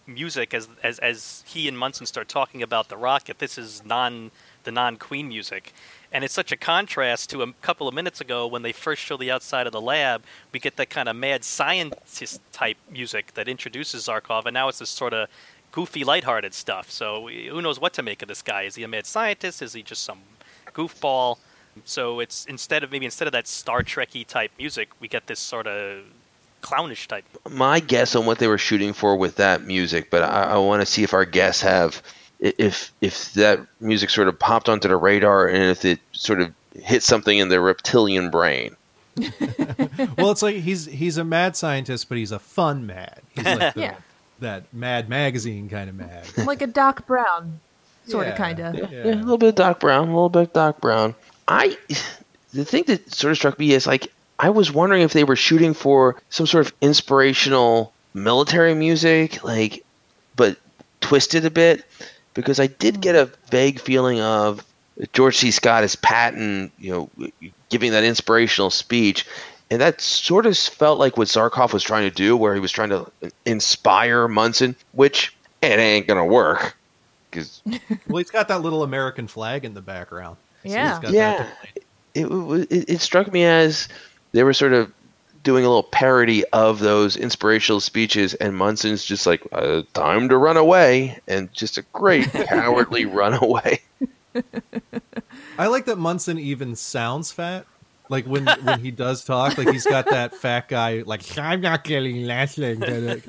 music 0.05 0.53
as 0.53 0.67
as 0.83 0.99
as 0.99 1.45
he 1.47 1.69
and 1.69 1.79
Munson 1.79 2.05
start 2.05 2.27
talking 2.27 2.61
about 2.61 2.89
the 2.89 2.97
rocket. 2.97 3.39
This 3.39 3.57
is 3.57 3.83
non 3.85 4.31
the 4.65 4.71
non-Queen 4.73 5.29
music, 5.29 5.73
and 6.15 6.23
it's 6.23 6.33
such 6.33 6.53
a 6.53 6.55
contrast 6.55 7.29
to 7.31 7.41
a 7.41 7.51
couple 7.61 7.89
of 7.89 7.93
minutes 7.93 8.21
ago 8.21 8.47
when 8.47 8.61
they 8.61 8.71
first 8.71 9.01
show 9.01 9.17
the 9.17 9.29
outside 9.29 9.67
of 9.67 9.73
the 9.73 9.81
lab. 9.81 10.23
We 10.53 10.61
get 10.61 10.77
that 10.77 10.89
kind 10.89 11.09
of 11.09 11.15
mad 11.17 11.43
scientist 11.43 12.39
type 12.53 12.77
music 12.89 13.33
that 13.33 13.49
introduces 13.49 14.07
Zarkov, 14.07 14.45
and 14.45 14.53
now 14.53 14.69
it's 14.69 14.79
this 14.79 14.89
sort 14.89 15.13
of 15.13 15.27
goofy, 15.73 16.05
lighthearted 16.05 16.53
stuff. 16.53 16.89
So 16.89 17.27
who 17.27 17.61
knows 17.61 17.81
what 17.81 17.91
to 17.95 18.01
make 18.01 18.21
of 18.21 18.29
this 18.29 18.41
guy? 18.41 18.61
Is 18.61 18.75
he 18.75 18.83
a 18.83 18.87
mad 18.87 19.05
scientist? 19.05 19.61
Is 19.61 19.73
he 19.73 19.83
just 19.83 20.03
some 20.03 20.19
goofball? 20.67 21.37
So 21.83 22.21
it's 22.21 22.45
instead 22.45 22.81
of 22.85 22.93
maybe 22.93 23.03
instead 23.03 23.27
of 23.27 23.33
that 23.33 23.45
Star 23.45 23.83
Trekky 23.83 24.25
type 24.25 24.51
music, 24.57 24.87
we 25.01 25.09
get 25.09 25.27
this 25.27 25.41
sort 25.41 25.67
of 25.67 26.05
clownish 26.61 27.09
type. 27.09 27.25
My 27.49 27.81
guess 27.81 28.15
on 28.15 28.25
what 28.25 28.39
they 28.39 28.47
were 28.47 28.57
shooting 28.57 28.93
for 28.93 29.17
with 29.17 29.35
that 29.35 29.65
music, 29.65 30.09
but 30.09 30.23
I, 30.23 30.43
I 30.43 30.57
want 30.59 30.81
to 30.81 30.85
see 30.85 31.03
if 31.03 31.13
our 31.13 31.25
guests 31.25 31.61
have, 31.63 32.01
if 32.39 32.91
if 33.01 33.33
that 33.33 33.59
music 33.79 34.09
sort 34.09 34.27
of 34.27 34.37
popped 34.39 34.69
onto 34.69 34.87
the 34.87 34.95
radar 34.97 35.47
and 35.47 35.63
if 35.71 35.85
it 35.85 35.99
sort 36.11 36.41
of 36.41 36.53
hit 36.77 37.03
something 37.03 37.37
in 37.37 37.49
their 37.49 37.61
reptilian 37.61 38.29
brain. 38.29 38.75
well, 40.17 40.31
it's 40.31 40.41
like 40.41 40.57
he's 40.57 40.85
he's 40.85 41.17
a 41.17 41.23
mad 41.23 41.55
scientist, 41.55 42.09
but 42.09 42.17
he's 42.17 42.31
a 42.31 42.39
fun 42.39 42.85
mad. 42.85 43.21
He's 43.33 43.45
like 43.45 43.73
the, 43.75 43.79
Yeah. 43.81 43.95
that 44.39 44.73
Mad 44.73 45.07
Magazine 45.09 45.69
kind 45.69 45.89
of 45.89 45.95
mad. 45.95 46.25
Like 46.45 46.61
a 46.61 46.67
Doc 46.67 47.07
Brown, 47.07 47.59
sort 48.07 48.25
Yeah. 48.27 48.31
of, 48.33 48.37
kind 48.37 48.59
of. 48.59 48.75
Yeah. 48.75 48.87
Yeah, 48.91 49.13
a 49.13 49.15
little 49.15 49.37
bit 49.37 49.49
of 49.49 49.55
Doc 49.55 49.79
Brown, 49.79 50.09
a 50.09 50.11
little 50.11 50.29
bit 50.29 50.41
of 50.43 50.53
Doc 50.53 50.81
Brown. 50.81 51.15
I, 51.47 51.77
the 52.53 52.65
thing 52.65 52.83
that 52.87 53.13
sort 53.13 53.31
of 53.31 53.37
struck 53.37 53.57
me 53.57 53.71
is 53.71 53.87
like 53.87 54.11
I 54.37 54.49
was 54.49 54.69
wondering 54.71 55.03
if 55.03 55.13
they 55.13 55.23
were 55.23 55.37
shooting 55.37 55.73
for 55.73 56.17
some 56.29 56.45
sort 56.45 56.65
of 56.65 56.73
inspirational 56.81 57.93
military 58.13 58.73
music, 58.73 59.43
like, 59.45 59.85
but 60.35 60.57
twisted 60.99 61.45
a 61.45 61.49
bit, 61.51 61.85
because 62.35 62.59
I 62.59 62.67
did 62.67 63.01
get 63.01 63.15
a 63.15 63.31
vague 63.49 63.79
feeling 63.79 64.21
of 64.21 64.63
George 65.13 65.37
C. 65.37 65.49
Scott 65.49 65.83
as 65.83 65.95
Patton, 65.95 66.71
you 66.77 66.91
know, 66.91 67.29
giving 67.69 67.91
that 67.91 68.03
inspirational 68.03 68.69
speech. 68.69 69.25
And 69.71 69.81
that 69.81 69.99
sort 69.99 70.45
of 70.45 70.55
felt 70.55 70.99
like 70.99 71.17
what 71.17 71.27
Zarkov 71.27 71.73
was 71.73 71.81
trying 71.81 72.07
to 72.07 72.15
do, 72.15 72.37
where 72.37 72.53
he 72.53 72.59
was 72.59 72.71
trying 72.71 72.89
to 72.89 73.11
inspire 73.45 74.27
Munson, 74.27 74.75
which 74.91 75.35
it 75.63 75.79
ain't 75.79 76.07
gonna 76.07 76.25
work. 76.25 76.77
Because 77.31 77.63
Well, 78.07 78.19
he's 78.19 78.29
got 78.29 78.47
that 78.49 78.61
little 78.61 78.83
American 78.83 79.27
flag 79.27 79.65
in 79.65 79.73
the 79.73 79.81
background. 79.81 80.37
So 80.63 80.69
Yeah. 80.69 80.99
Yeah. 81.09 81.47
it, 82.13 82.25
it, 82.25 82.89
it 82.89 83.01
struck 83.01 83.31
me 83.33 83.43
as 83.43 83.87
they 84.33 84.43
were 84.43 84.53
sort 84.53 84.73
of 84.73 84.91
doing 85.45 85.63
a 85.63 85.69
little 85.69 85.83
parody 85.83 86.43
of 86.51 86.79
those 86.79 87.15
inspirational 87.15 87.79
speeches, 87.79 88.33
and 88.33 88.57
Munson's 88.57 89.05
just 89.05 89.25
like, 89.25 89.41
uh, 89.53 89.83
"Time 89.93 90.27
to 90.27 90.37
run 90.37 90.57
away," 90.57 91.17
and 91.27 91.53
just 91.53 91.77
a 91.77 91.83
great 91.93 92.29
cowardly 92.49 93.05
runaway. 93.05 93.79
I 95.57 95.67
like 95.67 95.85
that 95.85 95.97
Munson 95.97 96.37
even 96.37 96.75
sounds 96.75 97.31
fat. 97.31 97.65
Like 98.09 98.25
when 98.25 98.45
when 98.45 98.81
he 98.81 98.91
does 98.91 99.23
talk, 99.23 99.57
like 99.57 99.69
he's 99.69 99.85
got 99.85 100.07
that 100.07 100.35
fat 100.35 100.67
guy. 100.67 101.03
Like 101.05 101.37
I'm 101.37 101.61
not 101.61 101.85
getting 101.85 102.25
Leslie. 102.25 102.75
Like 102.75 103.25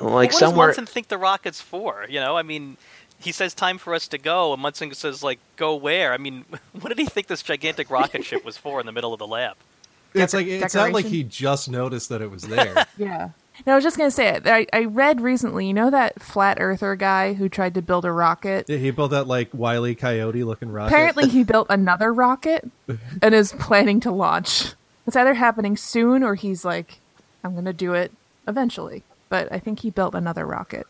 what 0.00 0.34
somewhere, 0.34 0.68
does 0.68 0.76
Munson 0.76 0.86
think 0.86 1.08
the 1.08 1.18
rocket's 1.18 1.60
for? 1.60 2.06
You 2.08 2.20
know, 2.20 2.36
I 2.36 2.42
mean, 2.42 2.76
he 3.18 3.32
says 3.32 3.54
time 3.54 3.78
for 3.78 3.94
us 3.94 4.08
to 4.08 4.18
go, 4.18 4.52
and 4.52 4.60
Munson 4.60 4.92
says 4.94 5.22
like, 5.22 5.38
"Go 5.56 5.74
where?" 5.74 6.12
I 6.12 6.18
mean, 6.18 6.44
what 6.72 6.88
did 6.88 6.98
he 6.98 7.06
think 7.06 7.26
this 7.26 7.42
gigantic 7.42 7.90
rocket 7.90 8.24
ship 8.24 8.44
was 8.44 8.56
for 8.56 8.80
in 8.80 8.86
the 8.86 8.92
middle 8.92 9.12
of 9.12 9.18
the 9.18 9.26
lab? 9.26 9.56
It's 10.14 10.34
like 10.34 10.46
it's 10.46 10.74
not 10.74 10.92
like 10.92 11.06
he 11.06 11.22
just 11.24 11.70
noticed 11.70 12.08
that 12.10 12.20
it 12.22 12.30
was 12.30 12.42
there. 12.42 12.86
Yeah. 12.96 13.30
No, 13.66 13.72
I 13.72 13.76
was 13.76 13.84
just 13.84 13.96
gonna 13.98 14.10
say 14.10 14.28
it. 14.28 14.46
I, 14.46 14.66
I 14.72 14.84
read 14.86 15.20
recently. 15.20 15.66
You 15.66 15.74
know 15.74 15.90
that 15.90 16.20
flat 16.22 16.56
earther 16.60 16.96
guy 16.96 17.34
who 17.34 17.48
tried 17.48 17.74
to 17.74 17.82
build 17.82 18.04
a 18.04 18.10
rocket. 18.10 18.66
he 18.66 18.90
built 18.90 19.10
that 19.12 19.26
like 19.28 19.50
wily 19.52 19.94
coyote 19.94 20.42
looking 20.42 20.70
rocket. 20.72 20.92
Apparently, 20.92 21.28
he 21.28 21.44
built 21.52 21.66
another 21.70 22.12
rocket 22.12 22.68
and 23.20 23.34
is 23.34 23.52
planning 23.52 24.00
to 24.00 24.10
launch. 24.10 24.72
It's 25.06 25.16
either 25.16 25.34
happening 25.34 25.76
soon 25.76 26.22
or 26.22 26.34
he's 26.34 26.64
like, 26.64 26.98
I'm 27.44 27.54
gonna 27.54 27.72
do 27.74 27.92
it 27.92 28.10
eventually. 28.48 29.02
But 29.28 29.52
I 29.52 29.58
think 29.58 29.80
he 29.80 29.90
built 29.90 30.14
another 30.14 30.46
rocket. 30.46 30.86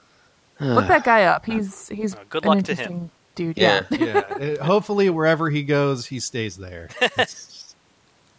Look 0.61 0.87
that 0.89 1.05
guy 1.05 1.25
up. 1.25 1.45
He's 1.45 1.89
he's 1.89 2.15
Uh, 2.15 2.19
good 2.31 2.45
an 2.45 2.49
luck 2.51 2.65
to 2.65 2.75
him. 2.75 2.79
interesting 2.79 3.11
dude. 3.35 3.59
Yeah. 3.59 3.83
Yeah. 3.91 4.23
yeah. 4.41 4.65
Hopefully, 4.65 5.11
wherever 5.11 5.51
he 5.51 5.63
goes, 5.65 6.07
he 6.07 6.21
stays 6.21 6.57
there. 6.57 6.89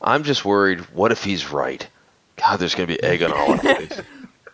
I'm 0.03 0.23
just 0.23 0.43
worried. 0.45 0.81
What 0.93 1.11
if 1.11 1.23
he's 1.23 1.51
right? 1.51 1.87
God, 2.37 2.57
there's 2.57 2.75
gonna 2.75 2.87
be 2.87 3.01
egg 3.01 3.23
on 3.23 3.31
all 3.31 3.51
our 3.51 3.57
face. 3.59 4.01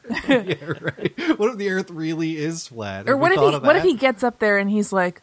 yeah, 0.28 0.56
right. 0.66 1.14
What 1.38 1.52
if 1.52 1.58
the 1.58 1.70
Earth 1.70 1.92
really 1.92 2.38
is 2.38 2.68
flat? 2.68 3.08
Or 3.08 3.16
what 3.16 3.32
if 3.32 3.40
he 3.40 3.54
of 3.54 3.64
what 3.64 3.76
if 3.76 3.84
he 3.84 3.96
gets 3.96 4.24
up 4.24 4.40
there 4.40 4.58
and 4.58 4.70
he's 4.70 4.92
like, 4.92 5.22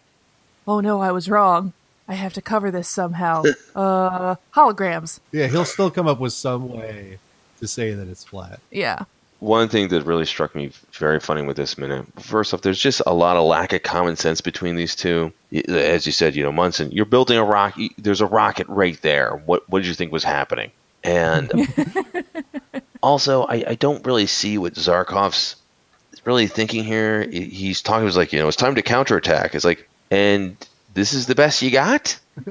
"Oh 0.66 0.80
no, 0.80 1.00
I 1.00 1.12
was 1.12 1.28
wrong. 1.28 1.72
I 2.08 2.14
have 2.14 2.32
to 2.34 2.42
cover 2.42 2.70
this 2.70 2.88
somehow." 2.88 3.42
uh, 3.74 4.36
holograms. 4.54 5.18
Yeah, 5.32 5.48
he'll 5.48 5.64
still 5.64 5.90
come 5.90 6.06
up 6.06 6.20
with 6.20 6.32
some 6.32 6.68
way 6.68 7.18
to 7.58 7.66
say 7.66 7.94
that 7.94 8.06
it's 8.08 8.24
flat. 8.24 8.60
Yeah. 8.70 9.04
One 9.40 9.68
thing 9.68 9.88
that 9.88 10.04
really 10.04 10.24
struck 10.24 10.54
me 10.54 10.70
very 10.92 11.20
funny 11.20 11.42
with 11.42 11.56
this 11.56 11.76
minute. 11.76 12.06
First 12.18 12.54
off, 12.54 12.62
there's 12.62 12.78
just 12.78 13.02
a 13.06 13.12
lot 13.12 13.36
of 13.36 13.44
lack 13.44 13.72
of 13.74 13.82
common 13.82 14.16
sense 14.16 14.40
between 14.40 14.76
these 14.76 14.96
two. 14.96 15.32
As 15.68 16.06
you 16.06 16.12
said, 16.12 16.34
you 16.34 16.42
know, 16.42 16.52
Munson, 16.52 16.90
you're 16.90 17.04
building 17.04 17.36
a 17.36 17.44
rock. 17.44 17.78
There's 17.98 18.22
a 18.22 18.26
rocket 18.26 18.66
right 18.68 19.00
there. 19.02 19.42
What 19.44 19.68
what 19.68 19.80
did 19.80 19.88
you 19.88 19.94
think 19.94 20.10
was 20.10 20.24
happening? 20.24 20.70
And 21.04 21.52
also, 23.02 23.44
I, 23.44 23.64
I 23.68 23.74
don't 23.74 24.04
really 24.06 24.26
see 24.26 24.58
what 24.58 24.74
Zarkov's 24.74 25.56
really 26.24 26.46
thinking 26.46 26.82
here. 26.82 27.22
He's 27.28 27.82
talking. 27.82 28.02
He 28.02 28.06
was 28.06 28.16
like, 28.16 28.32
you 28.32 28.40
know, 28.40 28.48
it's 28.48 28.56
time 28.56 28.74
to 28.74 28.82
counterattack. 28.82 29.54
It's 29.54 29.64
like, 29.64 29.88
and 30.10 30.56
this 30.94 31.12
is 31.12 31.26
the 31.26 31.34
best 31.34 31.62
you 31.62 31.70
got. 31.70 32.18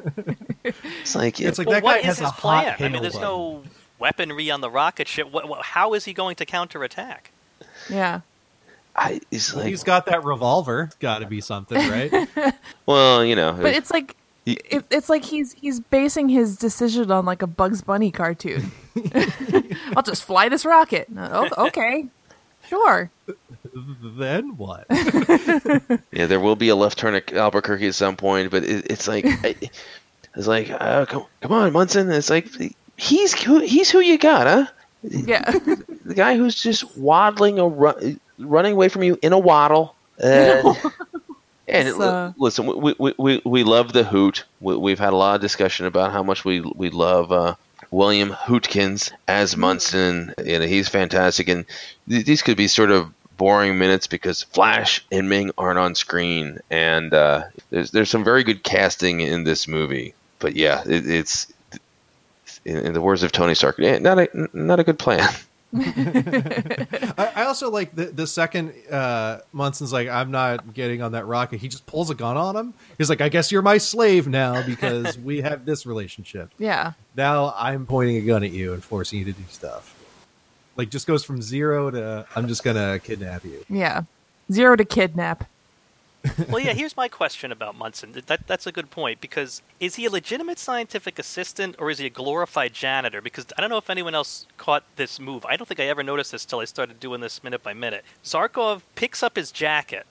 it's 0.64 1.16
like, 1.16 1.40
It's 1.42 1.58
like 1.58 1.68
well, 1.68 1.74
that 1.76 1.84
what 1.84 1.94
guy 1.96 2.00
is 2.00 2.06
has 2.06 2.20
his 2.20 2.30
a 2.30 2.32
plan? 2.34 2.66
hot 2.72 2.82
I 2.82 2.90
mean, 2.90 3.02
there's 3.02 3.18
hail 3.18 3.22
no 3.22 3.64
weaponry 4.06 4.52
on 4.52 4.62
the 4.62 4.70
rocket 4.70 5.08
ship. 5.08 5.32
What, 5.32 5.48
what, 5.50 5.64
how 5.66 5.94
is 5.96 6.06
he 6.06 6.14
going 6.14 6.36
to 6.36 6.46
counterattack? 6.46 7.32
Yeah. 7.90 8.22
I, 8.96 9.20
it's 9.32 9.54
like, 9.56 9.66
He's 9.66 9.84
got 9.84 10.06
that 10.06 10.24
revolver. 10.24 10.90
Got 11.00 11.20
to 11.20 11.26
be 11.26 11.42
something, 11.42 11.78
right? 11.90 12.28
well, 12.86 13.26
you 13.26 13.36
know, 13.36 13.54
But 13.60 13.74
it's 13.74 13.90
like 13.92 14.16
He- 14.46 14.60
it, 14.70 14.86
it's 14.92 15.10
like 15.10 15.26
he's 15.26 15.54
he's 15.54 15.80
basing 15.80 16.30
his 16.30 16.56
decision 16.56 17.10
on 17.12 17.26
like 17.26 17.42
a 17.42 17.48
Bugs 17.48 17.82
Bunny 17.82 18.12
cartoon. 18.12 18.72
I'll 19.98 20.04
just 20.04 20.24
fly 20.24 20.50
this 20.50 20.66
rocket. 20.66 21.08
Oh, 21.18 21.50
okay, 21.70 22.06
sure. 22.70 23.10
then 23.74 24.56
what? 24.56 24.86
Yeah, 26.12 26.28
there 26.28 26.40
will 26.40 26.56
be 26.56 26.70
a 26.70 26.76
left 26.76 26.98
turn 27.00 27.16
at 27.16 27.34
Albuquerque 27.34 27.88
at 27.88 27.96
some 27.96 28.16
point, 28.16 28.52
but 28.52 28.64
it, 28.64 28.86
it's 28.92 29.08
like 29.08 29.26
I- 29.26 29.56
it's 30.36 30.48
like 30.48 30.70
uh, 30.70 31.06
come, 31.06 31.26
come 31.42 31.52
on, 31.52 31.74
Munson. 31.74 32.12
It's 32.12 32.30
like 32.30 32.48
he's 32.98 33.34
who 33.42 33.60
he's 33.60 33.90
who 33.90 34.00
you 34.00 34.18
got, 34.18 34.48
huh? 34.48 34.66
Yeah, 35.04 35.52
The 36.06 36.14
guy 36.16 36.36
who's 36.36 36.56
just 36.62 36.98
waddling 36.98 37.60
a 37.60 37.68
ru- 37.68 38.20
running 38.40 38.74
away 38.74 38.90
from 38.90 39.04
you 39.04 39.18
in 39.22 39.34
a 39.34 39.40
waddle. 39.40 39.96
And 41.68 41.88
It's, 41.88 41.98
li- 41.98 42.06
uh, 42.06 42.32
listen, 42.38 42.68
we, 42.68 42.94
we, 43.00 43.14
we, 43.18 43.42
we 43.44 43.64
love 43.64 43.92
the 43.92 44.04
hoot. 44.04 44.46
We, 44.62 44.78
we've 44.78 45.00
had 45.00 45.14
a 45.14 45.16
lot 45.16 45.36
of 45.36 45.42
discussion 45.42 45.88
about 45.88 46.12
how 46.12 46.22
much 46.22 46.46
we 46.46 46.60
we 46.62 46.92
love 46.92 47.32
uh, 47.32 47.56
William 47.90 48.30
Hootkins 48.30 49.12
as 49.28 49.58
Munson. 49.58 50.34
You 50.44 50.60
know, 50.60 50.68
he's 50.68 50.90
fantastic, 50.90 51.50
and 51.50 51.66
th- 52.08 52.24
these 52.26 52.44
could 52.44 52.56
be 52.56 52.68
sort 52.68 52.92
of 52.92 53.12
boring 53.38 53.80
minutes 53.80 54.06
because 54.06 54.44
Flash 54.44 55.04
and 55.12 55.28
Ming 55.28 55.52
aren't 55.58 55.80
on 55.80 55.96
screen, 55.96 56.60
and 56.70 57.12
uh, 57.16 57.46
there's 57.72 57.90
there's 57.90 58.12
some 58.12 58.24
very 58.24 58.44
good 58.44 58.62
casting 58.64 59.22
in 59.22 59.44
this 59.44 59.68
movie. 59.68 60.14
But 60.38 60.56
yeah, 60.56 60.84
it, 60.86 61.10
it's 61.10 61.52
in, 62.66 62.78
in 62.78 62.94
the 62.94 63.02
words 63.02 63.24
of 63.24 63.32
Tony 63.32 63.56
Stark, 63.56 63.80
eh, 63.80 64.00
not 64.00 64.20
a 64.20 64.50
not 64.54 64.80
a 64.80 64.84
good 64.84 65.00
plan. 65.00 65.28
I, 65.78 67.32
I 67.36 67.44
also 67.46 67.70
like 67.70 67.96
the 67.96 68.06
the 68.06 68.28
second 68.28 68.74
uh, 68.90 69.40
Munson's 69.52 69.92
like, 69.92 70.08
I'm 70.08 70.32
not 70.32 70.74
getting 70.74 71.02
on 71.02 71.12
that 71.14 71.26
rocket. 71.26 71.60
He 71.60 71.68
just 71.68 71.86
pulls 71.86 72.10
a 72.10 72.16
gun 72.16 72.38
on 72.38 72.56
him. 72.56 72.74
He's 72.98 73.10
like, 73.10 73.20
I 73.20 73.28
guess 73.28 73.52
you're 73.52 73.62
my 73.62 73.78
slave 73.78 74.28
now 74.28 74.66
because 74.66 75.18
we 75.20 75.42
have 75.42 75.66
this 75.66 75.86
relationship. 75.86 76.52
yeah. 76.58 76.94
Now 77.18 77.54
I'm 77.58 77.86
pointing 77.86 78.18
a 78.18 78.22
gun 78.22 78.44
at 78.44 78.52
you 78.52 78.74
and 78.74 78.84
forcing 78.84 79.20
you 79.20 79.26
to 79.26 79.34
do 79.34 79.44
stuff. 79.50 79.92
Like, 80.78 80.90
just 80.90 81.08
goes 81.08 81.24
from 81.26 81.42
zero 81.42 81.92
to 81.92 82.26
I'm 82.36 82.48
just 82.48 82.64
gonna 82.64 83.00
kidnap 83.00 83.44
you. 83.44 83.66
Yeah. 83.70 84.04
Zero 84.52 84.76
to 84.76 84.86
kidnap. 84.86 85.46
well, 86.50 86.60
yeah. 86.60 86.74
Here's 86.74 86.96
my 86.96 87.08
question 87.08 87.52
about 87.52 87.78
Munson. 87.78 88.14
That 88.26 88.48
that's 88.48 88.68
a 88.68 88.72
good 88.72 88.90
point 88.92 89.22
because 89.22 89.62
is 89.80 89.96
he 89.96 90.06
a 90.06 90.10
legitimate 90.10 90.60
scientific 90.60 91.20
assistant 91.20 91.76
or 91.80 91.90
is 91.90 92.00
he 92.00 92.06
a 92.06 92.10
glorified 92.10 92.74
janitor? 92.74 93.22
Because 93.22 93.46
I 93.58 93.62
don't 93.62 93.70
know 93.70 93.78
if 93.78 93.90
anyone 93.90 94.16
else 94.16 94.46
caught 94.58 94.84
this 94.96 95.20
move. 95.20 95.46
I 95.46 95.58
don't 95.58 95.68
think 95.68 95.80
I 95.80 95.86
ever 95.86 96.04
noticed 96.04 96.32
this 96.32 96.46
till 96.46 96.60
I 96.60 96.66
started 96.66 97.00
doing 97.00 97.22
this 97.22 97.44
minute 97.44 97.64
by 97.64 97.74
minute. 97.74 98.04
Zarkov 98.24 98.82
picks 98.96 99.24
up 99.24 99.36
his 99.36 99.52
jacket 99.52 100.06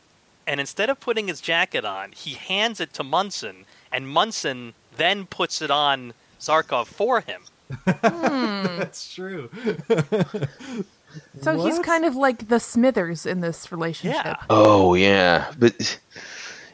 and 0.47 0.61
instead 0.61 0.91
of 0.91 1.01
putting 1.01 1.29
his 1.29 1.41
jacket 1.41 1.85
on, 1.85 2.13
he 2.13 2.35
hands 2.35 2.81
it 2.81 2.93
to 2.95 3.05
Munson, 3.05 3.65
and 3.91 4.09
Munson 4.09 4.75
then 4.97 5.27
puts 5.27 5.63
it 5.63 5.71
on 5.71 6.13
Zarkov 6.41 6.87
for 6.87 7.21
him. 7.21 7.43
Hmm. 7.71 7.85
That's 8.79 9.13
true. 9.13 9.51
So 11.43 11.65
he's 11.65 11.79
kind 11.81 12.05
of 12.05 12.17
like 12.17 12.49
the 12.49 12.59
Smithers 12.61 13.27
in 13.27 13.41
this 13.41 13.71
relationship. 13.73 14.25
Yeah. 14.25 14.37
Oh 14.51 14.95
yeah, 14.95 15.53
but 15.59 15.99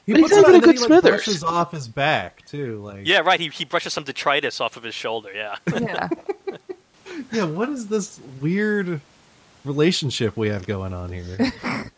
He 0.07 0.13
But 0.13 0.21
he's 0.23 0.31
not 0.31 0.49
even 0.49 0.55
a 0.57 0.61
good 0.61 0.75
he, 0.75 0.81
like, 0.81 0.87
Smithers. 0.87 1.11
brushes 1.11 1.45
off 1.45 1.73
his 1.73 1.89
back 1.89 2.45
too. 2.47 2.83
Like, 2.83 3.07
Yeah, 3.07 3.21
right. 3.21 3.39
He, 3.41 3.49
he 3.49 3.65
brushes 3.65 3.93
some 3.93 4.05
detritus 4.05 4.61
off 4.61 4.77
of 4.77 4.83
his 4.83 4.95
shoulder. 4.95 5.31
Yeah. 5.35 5.57
Yeah. 5.81 6.09
yeah. 7.33 7.45
What 7.45 7.69
is 7.69 7.89
this 7.89 8.21
weird 8.41 9.01
relationship 9.65 10.37
we 10.37 10.49
have 10.49 10.67
going 10.67 10.93
on 10.95 11.13
here? 11.13 11.53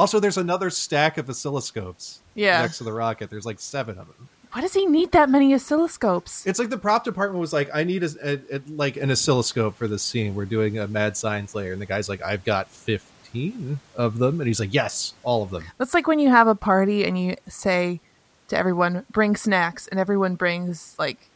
Also, 0.00 0.18
there's 0.18 0.38
another 0.38 0.68
stack 0.70 1.16
of 1.18 1.26
oscilloscopes. 1.26 2.18
Yeah. 2.34 2.62
next 2.62 2.78
to 2.78 2.84
the 2.84 2.92
rocket. 2.92 3.30
There's 3.30 3.44
like 3.46 3.60
seven 3.60 3.98
of 3.98 4.06
them. 4.08 4.28
Why 4.52 4.60
does 4.60 4.74
he 4.74 4.86
need 4.86 5.12
that 5.12 5.30
many 5.30 5.52
oscilloscopes? 5.52 6.46
It's 6.46 6.58
like 6.58 6.70
the 6.70 6.78
prop 6.78 7.04
department 7.04 7.40
was 7.40 7.52
like, 7.52 7.70
I 7.72 7.84
need 7.84 8.02
a, 8.02 8.10
a, 8.22 8.56
a- 8.56 8.62
like 8.68 8.96
an 8.96 9.10
oscilloscope 9.10 9.76
for 9.76 9.86
this 9.86 10.02
scene. 10.02 10.34
We're 10.34 10.44
doing 10.44 10.78
a 10.78 10.88
mad 10.88 11.16
science 11.16 11.54
layer, 11.54 11.72
and 11.72 11.80
the 11.80 11.86
guy's 11.86 12.08
like, 12.08 12.22
I've 12.22 12.44
got 12.44 12.68
fifteen 12.68 13.78
of 13.96 14.18
them, 14.18 14.40
and 14.40 14.48
he's 14.48 14.58
like, 14.58 14.74
Yes, 14.74 15.14
all 15.22 15.42
of 15.42 15.50
them. 15.50 15.64
That's 15.78 15.94
like 15.94 16.06
when 16.06 16.18
you 16.18 16.30
have 16.30 16.48
a 16.48 16.56
party 16.56 17.04
and 17.04 17.18
you 17.18 17.36
say 17.46 18.00
to 18.48 18.58
everyone, 18.58 19.06
bring 19.10 19.36
snacks, 19.36 19.86
and 19.86 20.00
everyone 20.00 20.34
brings 20.34 20.96
like 20.98 21.28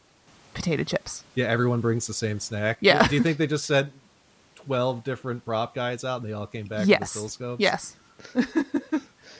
potato 0.53 0.83
chips. 0.83 1.23
Yeah, 1.35 1.45
everyone 1.45 1.79
brings 1.79 2.07
the 2.07 2.13
same 2.13 2.39
snack. 2.41 2.77
Yeah. 2.81 3.07
Do 3.07 3.15
you 3.15 3.23
think 3.23 3.37
they 3.37 3.47
just 3.47 3.65
sent 3.65 3.93
twelve 4.55 5.05
different 5.05 5.45
prop 5.45 5.73
guys 5.73 6.03
out, 6.03 6.21
and 6.21 6.29
they 6.29 6.33
all 6.33 6.47
came 6.47 6.65
back 6.65 6.79
with 6.79 6.89
yes. 6.89 7.15
oscilloscopes? 7.15 7.57
Yes. 7.59 7.95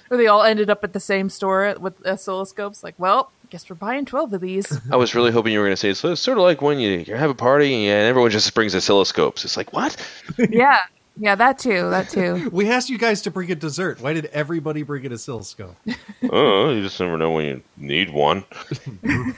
or 0.09 0.17
they 0.17 0.27
all 0.27 0.43
ended 0.43 0.69
up 0.69 0.83
at 0.83 0.93
the 0.93 0.99
same 0.99 1.29
store 1.29 1.75
with 1.79 2.01
oscilloscopes. 2.03 2.83
Like, 2.83 2.95
well, 2.97 3.31
guess 3.49 3.69
we're 3.69 3.75
buying 3.75 4.05
12 4.05 4.33
of 4.33 4.41
these. 4.41 4.79
I 4.91 4.95
was 4.95 5.15
really 5.15 5.31
hoping 5.31 5.53
you 5.53 5.59
were 5.59 5.65
going 5.65 5.75
to 5.75 5.77
say 5.77 5.89
it's 5.89 6.21
sort 6.21 6.37
of 6.37 6.43
like 6.43 6.61
when 6.61 6.79
you, 6.79 6.99
you 6.99 7.15
have 7.15 7.29
a 7.29 7.35
party 7.35 7.87
and 7.87 8.07
everyone 8.07 8.31
just 8.31 8.53
brings 8.53 8.75
oscilloscopes. 8.75 9.43
It's 9.45 9.57
like 9.57 9.73
what? 9.73 9.95
yeah. 10.49 10.79
Yeah, 11.17 11.35
that 11.35 11.59
too. 11.59 11.89
That 11.91 12.09
too. 12.09 12.49
We 12.51 12.69
asked 12.69 12.89
you 12.89 12.97
guys 12.97 13.21
to 13.21 13.31
bring 13.31 13.49
a 13.49 13.55
dessert. 13.55 14.01
Why 14.01 14.11
did 14.11 14.25
everybody 14.25 14.83
bring 14.83 15.05
an 15.05 15.13
oscilloscope? 15.13 15.75
oh, 16.29 16.71
you 16.71 16.81
just 16.81 16.99
never 16.99 17.17
know 17.17 17.31
when 17.31 17.45
you 17.45 17.63
need 17.77 18.09
one. 18.09 18.43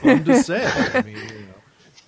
I'm 0.02 0.24
just 0.24 0.46
saying. 0.48 0.68
I 0.92 1.02
mean, 1.02 1.16
you 1.16 1.22
know. 1.22 1.54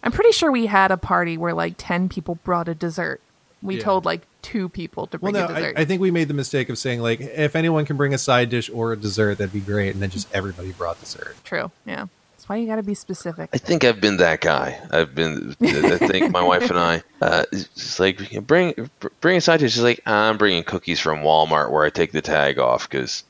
I'm 0.02 0.10
pretty 0.10 0.32
sure 0.32 0.50
we 0.50 0.66
had 0.66 0.90
a 0.90 0.96
party 0.96 1.38
where 1.38 1.54
like 1.54 1.74
10 1.78 2.08
people 2.08 2.36
brought 2.36 2.68
a 2.68 2.74
dessert. 2.74 3.20
We 3.62 3.76
Yeah. 3.76 3.82
told 3.82 4.04
like 4.04 4.22
two 4.42 4.68
people 4.68 5.06
to 5.08 5.18
Well, 5.18 5.32
bring 5.32 5.42
no, 5.42 5.48
a 5.50 5.54
dessert. 5.54 5.74
I, 5.76 5.82
I 5.82 5.84
think 5.84 6.00
we 6.00 6.10
made 6.10 6.28
the 6.28 6.34
mistake 6.34 6.68
of 6.70 6.78
saying 6.78 7.00
like, 7.00 7.20
if 7.20 7.54
anyone 7.56 7.84
can 7.84 7.96
bring 7.96 8.14
a 8.14 8.18
side 8.18 8.48
dish 8.50 8.70
or 8.72 8.92
a 8.92 8.96
dessert, 8.96 9.38
that'd 9.38 9.52
be 9.52 9.60
great, 9.60 9.92
and 9.92 10.00
then 10.02 10.10
just 10.10 10.28
everybody 10.34 10.72
brought 10.72 10.98
dessert. 11.00 11.36
True. 11.44 11.70
Yeah. 11.84 12.06
That's 12.36 12.48
why 12.48 12.56
you 12.56 12.66
got 12.66 12.76
to 12.76 12.82
be 12.82 12.94
specific. 12.94 13.50
I 13.52 13.58
think 13.58 13.84
I've 13.84 14.00
been 14.00 14.16
that 14.16 14.40
guy. 14.40 14.80
I've 14.90 15.14
been. 15.14 15.54
I 15.60 15.98
think 15.98 16.30
my 16.32 16.42
wife 16.42 16.70
and 16.70 16.78
I. 16.78 17.02
Uh, 17.20 17.44
it's 17.52 17.68
just 17.74 18.00
like 18.00 18.46
bring 18.46 18.88
bring 19.20 19.36
a 19.36 19.40
side 19.42 19.60
dish. 19.60 19.74
She's 19.74 19.82
like, 19.82 20.00
I'm 20.06 20.38
bringing 20.38 20.64
cookies 20.64 20.98
from 21.00 21.18
Walmart 21.18 21.70
where 21.70 21.84
I 21.84 21.90
take 21.90 22.12
the 22.12 22.22
tag 22.22 22.58
off 22.58 22.88
because 22.88 23.24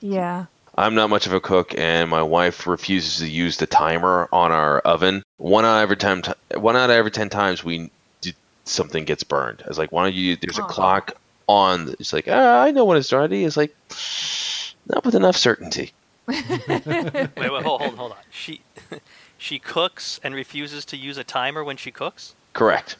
Yeah. 0.00 0.46
I'm 0.76 0.94
not 0.94 1.10
much 1.10 1.26
of 1.26 1.32
a 1.32 1.40
cook, 1.40 1.74
and 1.76 2.08
my 2.08 2.22
wife 2.22 2.66
refuses 2.66 3.18
to 3.18 3.28
use 3.28 3.56
the 3.56 3.66
timer 3.66 4.28
on 4.32 4.52
our 4.52 4.78
oven. 4.78 5.24
One 5.36 5.64
out 5.64 5.78
of 5.78 5.82
every 5.82 5.96
time, 5.96 6.22
one 6.54 6.76
out 6.76 6.88
of 6.88 6.94
every 6.96 7.10
ten 7.10 7.28
times, 7.28 7.64
we 7.64 7.78
do, 7.78 7.90
something 8.68 9.04
gets 9.04 9.22
burned. 9.22 9.62
I 9.64 9.68
was 9.68 9.78
like, 9.78 9.92
why 9.92 10.04
don't 10.04 10.14
you? 10.14 10.36
There's 10.36 10.58
a 10.58 10.62
Aw. 10.62 10.66
clock 10.68 11.12
on. 11.46 11.94
It's 11.98 12.12
like, 12.12 12.26
ah, 12.28 12.62
I 12.62 12.70
know 12.70 12.84
when 12.84 12.96
it's 12.98 13.12
ready. 13.12 13.44
It's 13.44 13.56
like, 13.56 13.74
not 14.86 15.04
with 15.04 15.14
enough 15.14 15.36
certainty. 15.36 15.92
wait, 16.28 16.46
wait, 16.68 17.62
hold, 17.62 17.80
hold, 17.80 17.94
hold 17.96 18.12
on. 18.12 18.18
She 18.30 18.60
she 19.38 19.58
cooks 19.58 20.20
and 20.22 20.34
refuses 20.34 20.84
to 20.86 20.96
use 20.96 21.16
a 21.16 21.24
timer 21.24 21.64
when 21.64 21.76
she 21.76 21.90
cooks. 21.90 22.34
Correct. 22.52 22.96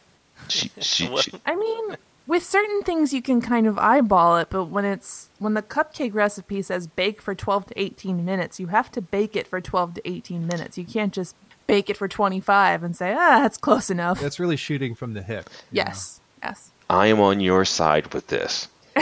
She, 0.49 0.71
she, 0.81 1.09
What? 1.09 1.25
she, 1.25 1.33
I 1.45 1.55
mean, 1.57 1.97
with 2.27 2.45
certain 2.45 2.83
things 2.83 3.13
you 3.13 3.21
can 3.21 3.41
kind 3.41 3.67
of 3.67 3.79
eyeball 3.79 4.39
it, 4.39 4.49
but 4.51 4.65
when 4.67 4.85
it's 4.85 5.29
when 5.39 5.55
the 5.55 5.63
cupcake 5.63 6.15
recipe 6.15 6.63
says 6.63 6.87
bake 6.87 7.21
for 7.21 7.35
12 7.35 7.67
to 7.67 7.81
18 7.81 8.25
minutes, 8.25 8.59
you 8.59 8.69
have 8.69 8.91
to 8.93 9.03
bake 9.03 9.37
it 9.37 9.47
for 9.47 9.61
12 9.61 9.95
to 9.95 10.09
18 10.11 10.47
minutes. 10.47 10.79
You 10.79 10.85
can't 10.85 11.13
just 11.13 11.35
bake 11.69 11.89
it 11.89 11.97
for 11.97 12.09
25 12.09 12.83
and 12.83 12.97
say, 12.97 13.13
"Ah, 13.17 13.39
that's 13.43 13.57
close 13.59 13.89
enough." 13.91 14.21
That's 14.21 14.41
really 14.41 14.57
shooting 14.57 14.97
from 14.97 15.15
the 15.15 15.23
hip. 15.23 15.49
you 15.71 15.83
know? 15.83 15.87
yes. 15.87 16.21
Yes. 16.43 16.71
I 16.91 17.07
am 17.07 17.21
on 17.21 17.39
your 17.39 17.65
side 17.65 18.13
with 18.13 18.27
this. 18.27 18.67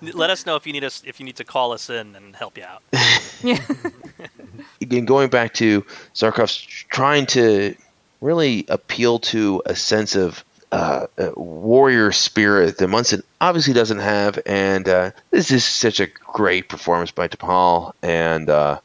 Let 0.00 0.30
us 0.30 0.46
know 0.46 0.54
if 0.56 0.66
you 0.66 0.72
need 0.72 0.84
us 0.84 1.02
if 1.04 1.18
you 1.18 1.26
need 1.26 1.36
to 1.36 1.44
call 1.44 1.72
us 1.72 1.90
in 1.90 2.14
and 2.14 2.36
help 2.36 2.56
you 2.56 2.64
out. 2.64 2.82
Yeah. 3.42 3.60
again, 4.80 5.04
going 5.04 5.28
back 5.28 5.52
to 5.54 5.82
Zarkov's 6.14 6.56
trying 6.62 7.26
to 7.26 7.74
really 8.22 8.64
appeal 8.70 9.18
to 9.18 9.60
a 9.66 9.74
sense 9.76 10.16
of 10.16 10.42
uh, 10.72 11.06
uh, 11.18 11.30
warrior 11.36 12.10
spirit 12.10 12.78
that 12.78 12.88
Munson 12.88 13.22
obviously 13.42 13.74
doesn't 13.74 13.98
have, 13.98 14.38
and 14.46 14.88
uh, 14.88 15.10
this 15.30 15.50
is 15.50 15.62
such 15.62 16.00
a 16.00 16.06
great 16.06 16.70
performance 16.70 17.10
by 17.10 17.28
Topol. 17.28 17.92
And 18.02 18.48
uh, 18.48 18.78
it- 18.78 18.83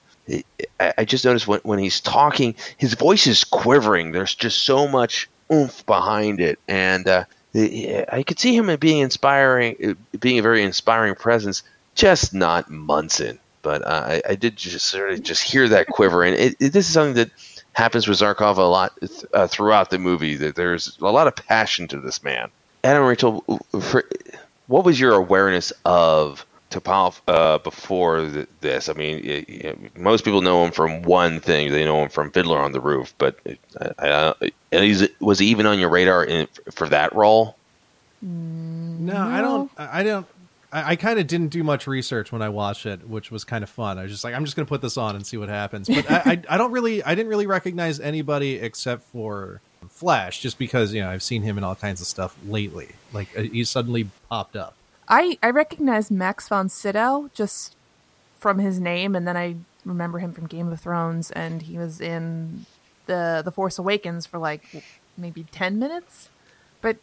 I, 0.97 1.05
just 1.05 1.25
noticed 1.25 1.47
when, 1.47 1.59
when 1.63 1.79
he's 1.79 1.99
talking, 1.99 2.55
his 2.77 2.93
voice 2.93 3.27
is 3.27 3.43
quivering. 3.43 4.11
There's 4.11 4.35
just 4.35 4.59
so 4.59 4.87
much 4.87 5.29
oomph 5.51 5.85
behind 5.85 6.39
it, 6.39 6.59
and 6.67 7.07
uh, 7.07 7.25
I 7.55 8.23
could 8.25 8.39
see 8.39 8.55
him 8.55 8.73
being 8.77 8.99
inspiring, 8.99 9.75
uh, 9.83 10.17
being 10.19 10.39
a 10.39 10.43
very 10.43 10.63
inspiring 10.63 11.15
presence. 11.15 11.63
Just 11.95 12.33
not 12.33 12.69
Munson, 12.69 13.39
but 13.61 13.81
uh, 13.85 14.03
I, 14.05 14.21
I 14.29 14.35
did 14.35 14.55
just 14.55 14.85
sort 14.85 15.11
of 15.11 15.23
just 15.23 15.43
hear 15.43 15.67
that 15.67 15.87
quiver, 15.87 16.23
and 16.23 16.35
it, 16.35 16.55
it, 16.59 16.73
this 16.73 16.87
is 16.87 16.93
something 16.93 17.15
that 17.15 17.31
happens 17.73 18.07
with 18.07 18.19
Zarkov 18.19 18.57
a 18.57 18.61
lot 18.61 18.97
uh, 19.33 19.47
throughout 19.47 19.89
the 19.89 19.99
movie. 19.99 20.35
That 20.35 20.55
there's 20.55 20.97
a 21.01 21.11
lot 21.11 21.27
of 21.27 21.35
passion 21.35 21.87
to 21.89 21.99
this 21.99 22.23
man. 22.23 22.49
Adam 22.83 23.03
Rachel, 23.03 23.43
for, 23.81 24.05
what 24.67 24.85
was 24.85 24.99
your 24.99 25.13
awareness 25.13 25.73
of 25.83 26.45
Topol 26.69 27.19
uh, 27.27 27.57
before 27.59 28.29
th- 28.29 28.47
this? 28.61 28.89
I 28.89 28.93
mean, 28.93 29.23
y- 29.25 29.45
y- 29.47 29.75
most 29.95 30.23
people 30.23 30.41
know 30.41 30.63
him 30.63 30.71
from 30.71 31.01
one 31.01 31.39
thing. 31.39 31.71
They 31.71 31.83
know 31.85 32.03
him 32.03 32.09
from 32.09 32.31
Fiddler 32.31 32.59
on 32.59 32.71
the 32.71 32.79
Roof, 32.79 33.13
but 33.17 33.39
uh, 33.79 33.89
uh, 33.97 34.33
and 34.71 34.83
he's, 34.83 35.07
was 35.19 35.39
he 35.39 35.47
even 35.47 35.65
on 35.65 35.79
your 35.79 35.89
radar 35.89 36.23
in, 36.23 36.47
for 36.71 36.87
that 36.89 37.13
role? 37.15 37.55
No, 38.21 39.17
I 39.17 39.41
don't. 39.41 39.71
I 39.77 39.99
I 39.99 40.03
don't. 40.03 40.27
I, 40.71 40.91
I 40.91 40.95
kind 40.95 41.19
of 41.19 41.27
didn't 41.27 41.47
do 41.47 41.63
much 41.63 41.87
research 41.87 42.31
when 42.31 42.41
I 42.41 42.49
watched 42.49 42.85
it, 42.85 43.07
which 43.07 43.31
was 43.31 43.43
kind 43.43 43.63
of 43.63 43.69
fun. 43.69 43.97
I 43.97 44.03
was 44.03 44.11
just 44.11 44.23
like, 44.23 44.35
I'm 44.35 44.45
just 44.45 44.55
going 44.55 44.65
to 44.65 44.69
put 44.69 44.81
this 44.81 44.97
on 44.97 45.15
and 45.15 45.25
see 45.25 45.37
what 45.37 45.49
happens. 45.49 45.87
But 45.87 46.09
I, 46.11 46.21
I, 46.25 46.41
I 46.49 46.57
don't 46.57 46.71
really, 46.71 47.01
I 47.03 47.15
didn't 47.15 47.29
really 47.29 47.47
recognize 47.47 47.99
anybody 47.99 48.55
except 48.55 49.03
for 49.03 49.61
Flash, 49.89 50.41
just 50.41 50.57
because 50.59 50.93
you 50.93 51.01
know 51.01 51.09
I've 51.09 51.23
seen 51.23 51.41
him 51.41 51.57
in 51.57 51.63
all 51.63 51.75
kinds 51.75 52.01
of 52.01 52.07
stuff 52.07 52.35
lately. 52.45 52.89
Like 53.13 53.29
uh, 53.37 53.43
he 53.43 53.63
suddenly 53.63 54.09
popped 54.29 54.55
up. 54.55 54.75
I 55.09 55.37
I 55.41 55.49
recognize 55.49 56.11
Max 56.11 56.47
von 56.47 56.69
Sydow 56.69 57.29
just 57.33 57.75
from 58.39 58.59
his 58.59 58.79
name, 58.79 59.15
and 59.15 59.27
then 59.27 59.35
I 59.35 59.55
remember 59.85 60.19
him 60.19 60.33
from 60.33 60.47
Game 60.47 60.71
of 60.71 60.79
Thrones, 60.79 61.31
and 61.31 61.61
he 61.63 61.77
was 61.77 61.99
in 61.99 62.65
the 63.07 63.41
the 63.43 63.51
Force 63.51 63.77
Awakens 63.79 64.25
for 64.25 64.37
like 64.37 64.83
maybe 65.17 65.45
ten 65.51 65.79
minutes. 65.79 66.29
But 66.81 66.97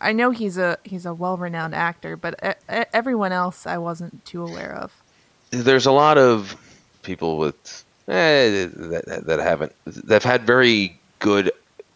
I 0.00 0.12
know 0.12 0.30
he's 0.30 0.58
a 0.58 0.78
he's 0.84 1.06
a 1.06 1.14
well 1.14 1.36
renowned 1.36 1.74
actor, 1.74 2.16
but 2.16 2.34
e- 2.44 2.74
e- 2.80 2.84
everyone 2.92 3.32
else 3.32 3.66
I 3.66 3.78
wasn't 3.78 4.24
too 4.24 4.46
aware 4.46 4.72
of. 4.74 4.92
there's 5.50 5.86
a 5.86 5.92
lot 5.92 6.18
of 6.18 6.56
people 7.02 7.38
with 7.38 7.84
eh, 8.08 8.66
that, 8.66 9.22
that 9.26 9.38
haven't 9.40 9.72
that've 9.86 10.24
had 10.24 10.42
very 10.46 10.98
good, 11.20 11.50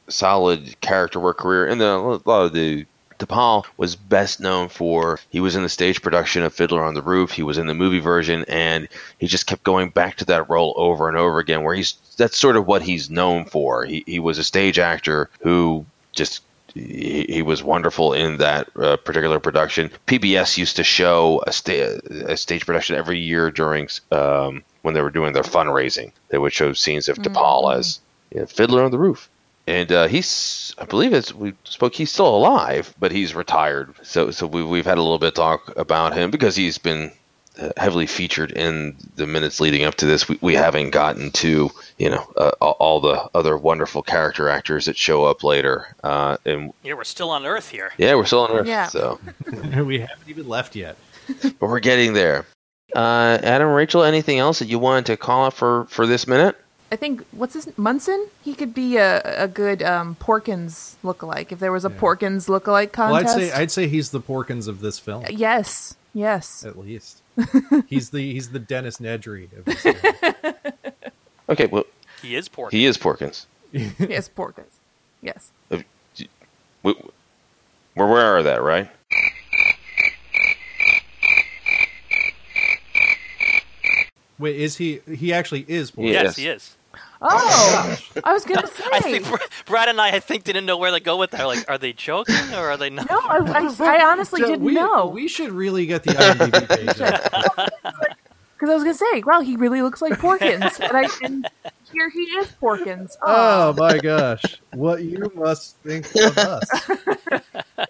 solid 0.08 0.80
character 0.80 1.20
work 1.20 1.38
career, 1.38 1.66
and 1.66 1.80
then 1.80 1.88
a 1.88 2.00
lot 2.00 2.44
of 2.46 2.52
the 2.54 2.86
Topol 3.20 3.64
was 3.76 3.96
best 3.96 4.40
known 4.40 4.68
for 4.68 5.20
he 5.28 5.40
was 5.40 5.54
in 5.54 5.62
the 5.62 5.68
stage 5.68 6.02
production 6.02 6.42
of 6.42 6.54
Fiddler 6.54 6.82
on 6.82 6.94
the 6.94 7.02
Roof, 7.02 7.30
he 7.30 7.42
was 7.42 7.58
in 7.58 7.66
the 7.66 7.74
movie 7.74 8.00
version, 8.00 8.44
and 8.48 8.88
he 9.18 9.26
just 9.26 9.46
kept 9.46 9.62
going 9.62 9.90
back 9.90 10.16
to 10.16 10.24
that 10.26 10.48
role 10.48 10.74
over 10.76 11.08
and 11.08 11.16
over 11.16 11.38
again. 11.38 11.62
Where 11.62 11.74
he's 11.74 11.94
that's 12.16 12.38
sort 12.38 12.56
of 12.56 12.66
what 12.66 12.82
he's 12.82 13.10
known 13.10 13.44
for. 13.44 13.84
He 13.84 14.02
he 14.06 14.18
was 14.18 14.38
a 14.38 14.44
stage 14.44 14.78
actor 14.78 15.28
who 15.40 15.84
just 16.12 16.42
he, 16.74 17.26
he 17.28 17.42
was 17.42 17.62
wonderful 17.62 18.12
in 18.12 18.38
that 18.38 18.68
uh, 18.76 18.96
particular 18.96 19.38
production. 19.38 19.90
PBS 20.06 20.56
used 20.56 20.76
to 20.76 20.84
show 20.84 21.42
a, 21.46 21.52
sta- 21.52 22.00
a 22.26 22.36
stage 22.36 22.64
production 22.64 22.96
every 22.96 23.18
year 23.18 23.50
during 23.50 23.88
um, 24.12 24.62
when 24.82 24.94
they 24.94 25.02
were 25.02 25.10
doing 25.10 25.32
their 25.32 25.42
fundraising. 25.42 26.12
They 26.28 26.38
would 26.38 26.52
show 26.52 26.72
scenes 26.72 27.08
of 27.08 27.18
Topol 27.18 27.76
as 27.76 28.00
you 28.32 28.40
know, 28.40 28.46
Fiddler 28.46 28.82
on 28.82 28.90
the 28.90 28.98
Roof. 28.98 29.28
And 29.70 29.92
uh, 29.92 30.08
he's, 30.08 30.74
I 30.78 30.84
believe 30.84 31.12
it's 31.12 31.32
we 31.32 31.52
spoke. 31.64 31.94
He's 31.94 32.10
still 32.10 32.34
alive, 32.34 32.92
but 32.98 33.12
he's 33.12 33.34
retired. 33.36 33.94
So, 34.02 34.32
so 34.32 34.46
we, 34.46 34.64
we've 34.64 34.84
had 34.84 34.98
a 34.98 35.02
little 35.02 35.18
bit 35.20 35.28
of 35.28 35.34
talk 35.34 35.76
about 35.76 36.12
him 36.12 36.32
because 36.32 36.56
he's 36.56 36.76
been 36.76 37.12
uh, 37.60 37.70
heavily 37.76 38.06
featured 38.06 38.50
in 38.50 38.96
the 39.14 39.28
minutes 39.28 39.60
leading 39.60 39.84
up 39.84 39.94
to 39.96 40.06
this. 40.06 40.28
We, 40.28 40.38
we 40.40 40.54
haven't 40.54 40.90
gotten 40.90 41.30
to 41.32 41.70
you 41.98 42.10
know 42.10 42.32
uh, 42.36 42.50
all- 42.60 42.76
all 42.80 43.00
the 43.00 43.28
other 43.34 43.56
wonderful 43.56 44.02
character 44.02 44.48
actors 44.48 44.86
that 44.86 44.96
show 44.96 45.24
up 45.24 45.44
later. 45.44 45.94
Uh, 46.02 46.36
and 46.44 46.72
Yeah, 46.82 46.94
we're 46.94 47.04
still 47.04 47.30
on 47.30 47.46
Earth 47.46 47.68
here. 47.70 47.92
yeah, 47.96 48.16
we're 48.16 48.26
still 48.26 48.40
on 48.40 48.50
Earth. 48.50 48.66
Yeah. 48.66 48.88
So, 48.88 49.20
we 49.84 50.00
haven't 50.00 50.28
even 50.28 50.48
left 50.48 50.74
yet. 50.74 50.96
but 51.42 51.60
we're 51.68 51.78
getting 51.78 52.12
there. 52.14 52.44
Uh, 52.96 53.38
Adam, 53.42 53.68
Rachel, 53.68 54.02
anything 54.02 54.40
else 54.40 54.58
that 54.58 54.66
you 54.66 54.80
wanted 54.80 55.06
to 55.06 55.16
call 55.16 55.46
out 55.46 55.54
for 55.54 55.84
for 55.84 56.08
this 56.08 56.26
minute? 56.26 56.56
I 56.92 56.96
think 56.96 57.24
what's 57.30 57.54
his 57.54 57.76
Munson? 57.78 58.28
He 58.42 58.54
could 58.54 58.74
be 58.74 58.96
a, 58.96 59.20
a 59.44 59.46
good 59.48 59.82
um, 59.82 60.16
Porkins 60.20 60.96
lookalike 61.04 61.52
if 61.52 61.60
there 61.60 61.70
was 61.70 61.84
a 61.84 61.90
Porkins 61.90 62.48
lookalike 62.48 62.90
contest. 62.92 63.36
Well, 63.36 63.44
I'd 63.44 63.50
say 63.50 63.52
I'd 63.52 63.70
say 63.70 63.86
he's 63.86 64.10
the 64.10 64.20
Porkins 64.20 64.66
of 64.66 64.80
this 64.80 64.98
film, 64.98 65.24
yes, 65.30 65.96
yes. 66.14 66.64
at 66.64 66.76
least. 66.78 67.22
he's 67.86 68.10
the 68.10 68.32
he's 68.32 68.50
the 68.50 68.58
Dennis 68.58 68.98
Nedry 68.98 69.48
of 69.56 69.64
this 69.64 69.80
film. 69.82 69.96
Okay, 71.48 71.66
well, 71.66 71.82
He 72.22 72.36
is 72.36 72.48
pork. 72.48 72.70
he 72.70 72.86
is 72.86 72.96
Porkins. 72.96 73.46
yes, 73.72 74.28
Porkins. 74.28 74.70
Yes. 75.20 75.50
We, 76.84 76.94
we're 77.96 78.06
aware 78.06 78.36
of 78.36 78.44
that, 78.44 78.62
right? 78.62 78.88
Wait, 84.38 84.56
is 84.56 84.76
he? 84.76 85.00
He 85.12 85.32
actually 85.32 85.64
is 85.68 85.90
Porkins. 85.90 86.12
Yes, 86.12 86.22
Yes. 86.24 86.36
he 86.36 86.46
is. 86.48 86.76
Oh, 87.22 87.96
I 88.24 88.32
was 88.32 88.44
gonna 88.44 88.66
say. 88.74 88.84
I 88.92 89.00
think 89.00 89.26
Brad 89.66 89.88
and 89.88 90.00
I, 90.00 90.16
I 90.16 90.20
think, 90.20 90.44
didn't 90.44 90.66
know 90.66 90.76
where 90.76 90.90
to 90.90 91.00
go 91.00 91.16
with 91.16 91.30
that. 91.32 91.44
Like, 91.44 91.64
are 91.68 91.78
they 91.78 91.92
joking 91.92 92.34
or 92.54 92.70
are 92.70 92.76
they 92.76 92.90
not? 92.90 93.08
no, 93.10 93.18
I, 93.18 93.38
I, 93.78 93.98
I 93.98 94.04
honestly 94.12 94.40
So 94.40 94.46
didn't 94.46 94.64
we, 94.64 94.74
know 94.74 95.06
We 95.06 95.28
should 95.28 95.50
really 95.52 95.86
get 95.86 96.02
the 96.04 96.12
IMDb 96.12 96.68
page. 96.68 96.86
because 98.58 98.70
I 98.70 98.74
was 98.74 98.82
gonna 98.82 98.94
say, 98.94 99.22
wow, 99.26 99.40
he 99.40 99.56
really 99.56 99.82
looks 99.82 100.00
like 100.02 100.14
Porkins, 100.14 100.80
and 100.80 100.96
I 100.96 101.08
and 101.22 101.48
here 101.92 102.08
he 102.10 102.22
is 102.22 102.48
Porkins. 102.60 103.16
Oh, 103.22 103.68
oh 103.68 103.74
my 103.78 103.98
gosh, 103.98 104.60
what 104.72 105.02
you 105.02 105.30
must 105.34 105.76
think 105.78 106.06
of 106.16 106.38
us? 106.38 106.68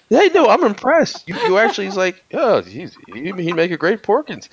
Hey, 0.08 0.28
no, 0.34 0.48
I'm 0.48 0.64
impressed. 0.64 1.28
You, 1.28 1.36
you 1.42 1.58
actually 1.58 1.86
is 1.86 1.96
like, 1.96 2.24
oh, 2.34 2.62
he's, 2.62 2.96
he, 3.12 3.32
he'd 3.32 3.54
make 3.54 3.70
a 3.70 3.76
great 3.76 4.02
Porkins. 4.02 4.48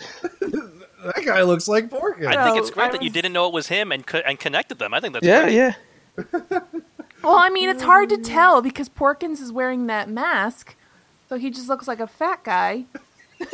That 1.03 1.23
guy 1.25 1.43
looks 1.43 1.67
like 1.67 1.89
Porkins. 1.89 2.25
I 2.27 2.43
think 2.43 2.57
it's 2.57 2.71
great 2.71 2.89
I 2.89 2.91
that 2.91 3.03
you 3.03 3.09
didn't 3.09 3.33
know 3.33 3.47
it 3.47 3.53
was 3.53 3.67
him 3.67 3.91
and 3.91 4.05
co- 4.05 4.17
and 4.25 4.39
connected 4.39 4.79
them. 4.79 4.93
I 4.93 4.99
think 4.99 5.13
that's 5.13 5.25
Yeah, 5.25 5.43
great. 5.43 5.55
yeah. 5.55 6.59
Well, 7.23 7.35
I 7.35 7.49
mean, 7.49 7.67
it's 7.67 7.81
hard 7.81 8.09
to 8.09 8.17
tell 8.17 8.61
because 8.61 8.89
Porkins 8.89 9.41
is 9.41 9.51
wearing 9.51 9.87
that 9.87 10.07
mask, 10.07 10.75
so 11.27 11.37
he 11.37 11.49
just 11.49 11.67
looks 11.67 11.87
like 11.87 11.99
a 11.99 12.05
fat 12.07 12.43
guy. 12.43 12.85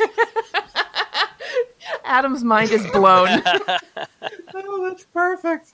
Adam's 2.04 2.44
mind 2.44 2.70
is 2.70 2.86
blown. 2.92 3.42
Oh, 4.56 4.88
that's 4.88 5.04
perfect. 5.06 5.72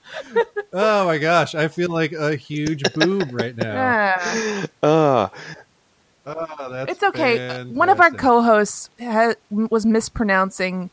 Oh 0.73 1.05
my 1.05 1.17
gosh, 1.17 1.53
I 1.55 1.67
feel 1.67 1.89
like 1.89 2.11
a 2.13 2.35
huge 2.35 2.81
boob 2.93 3.29
right 3.31 3.55
now. 3.55 4.15
Ah. 4.81 5.25
Uh, 5.27 5.29
Oh, 6.23 6.69
that's 6.71 6.91
it's 6.91 7.03
okay. 7.03 7.63
One 7.63 7.89
of 7.89 7.99
our 7.99 8.11
fantastic. 8.11 8.19
co-hosts 8.19 8.89
ha- 8.99 9.33
was 9.49 9.85
mispronouncing 9.87 10.89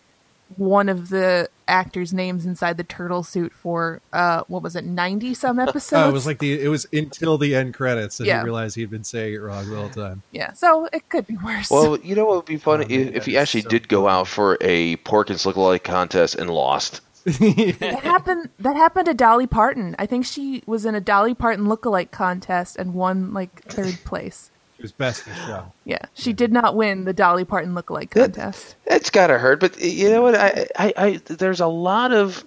one 0.57 0.89
of 0.89 1.11
the 1.11 1.49
actors' 1.69 2.13
names 2.15 2.47
inside 2.47 2.77
the 2.79 2.85
turtle 2.85 3.23
suit 3.23 3.53
for 3.53 4.01
uh, 4.13 4.43
what 4.49 4.63
was 4.63 4.75
it, 4.77 4.85
ninety 4.85 5.35
some 5.35 5.59
episodes? 5.59 5.93
Oh, 6.05 6.09
it 6.09 6.13
was 6.13 6.27
like 6.27 6.39
the 6.39 6.61
it 6.61 6.69
was 6.69 6.87
until 6.93 7.37
the 7.39 7.55
end 7.55 7.75
credits 7.75 8.19
that 8.19 8.27
Yeah. 8.27 8.39
he 8.41 8.45
realized 8.45 8.77
he'd 8.77 8.91
been 8.91 9.05
saying 9.05 9.35
it 9.35 9.39
wrong 9.39 9.69
the 9.69 9.77
whole 9.77 9.91
time. 9.91 10.23
yeah. 10.33 10.53
So 10.55 10.89
it 10.93 11.09
could 11.11 11.27
be 11.27 11.37
worse. 11.37 11.71
well, 11.71 11.99
you 11.99 12.15
know 12.15 12.25
what 12.25 12.37
would 12.37 12.45
be 12.47 12.57
funny 12.71 12.85
Oh, 12.85 13.01
if, 13.01 13.15
if 13.15 13.27
he 13.27 13.37
actually 13.37 13.63
so 13.63 13.69
did 13.69 13.89
go 13.89 14.09
out 14.09 14.27
for 14.29 14.57
a 14.61 14.97
Porkins 14.99 15.45
lookalike 15.51 15.83
contest 15.85 16.35
and 16.35 16.49
lost. 16.51 17.01
that 17.25 18.01
happened. 18.03 18.49
That 18.59 18.77
happened 18.77 19.07
to 19.07 19.13
Dolly 19.15 19.47
Parton. 19.47 19.95
I 19.99 20.07
think 20.07 20.25
she 20.25 20.63
was 20.67 20.87
in 20.87 20.95
a 20.95 21.01
Dolly 21.01 21.35
Parton 21.35 21.67
lookalike 21.67 22.11
contest 22.11 22.77
and 22.77 22.95
won 22.95 23.35
like 23.35 23.65
third 23.65 23.99
place. 24.05 24.51
It 24.79 24.83
was 24.83 24.93
best 24.93 25.27
in 25.27 25.35
show. 25.35 25.73
Yeah, 25.85 25.99
she 26.15 26.33
did 26.33 26.53
not 26.53 26.77
win 26.77 27.05
the 27.05 27.13
Dolly 27.13 27.45
Parton 27.45 27.75
lookalike 27.75 28.11
contest. 28.11 28.77
It's 28.87 29.11
gotta 29.11 29.37
hurt, 29.39 29.59
but 29.59 29.81
you 29.81 30.09
know 30.11 30.23
what? 30.23 30.37
I, 30.37 30.67
I, 30.79 30.93
I 30.97 31.17
there's 31.25 31.61
a 31.61 31.67
lot 31.67 32.13
of 32.13 32.45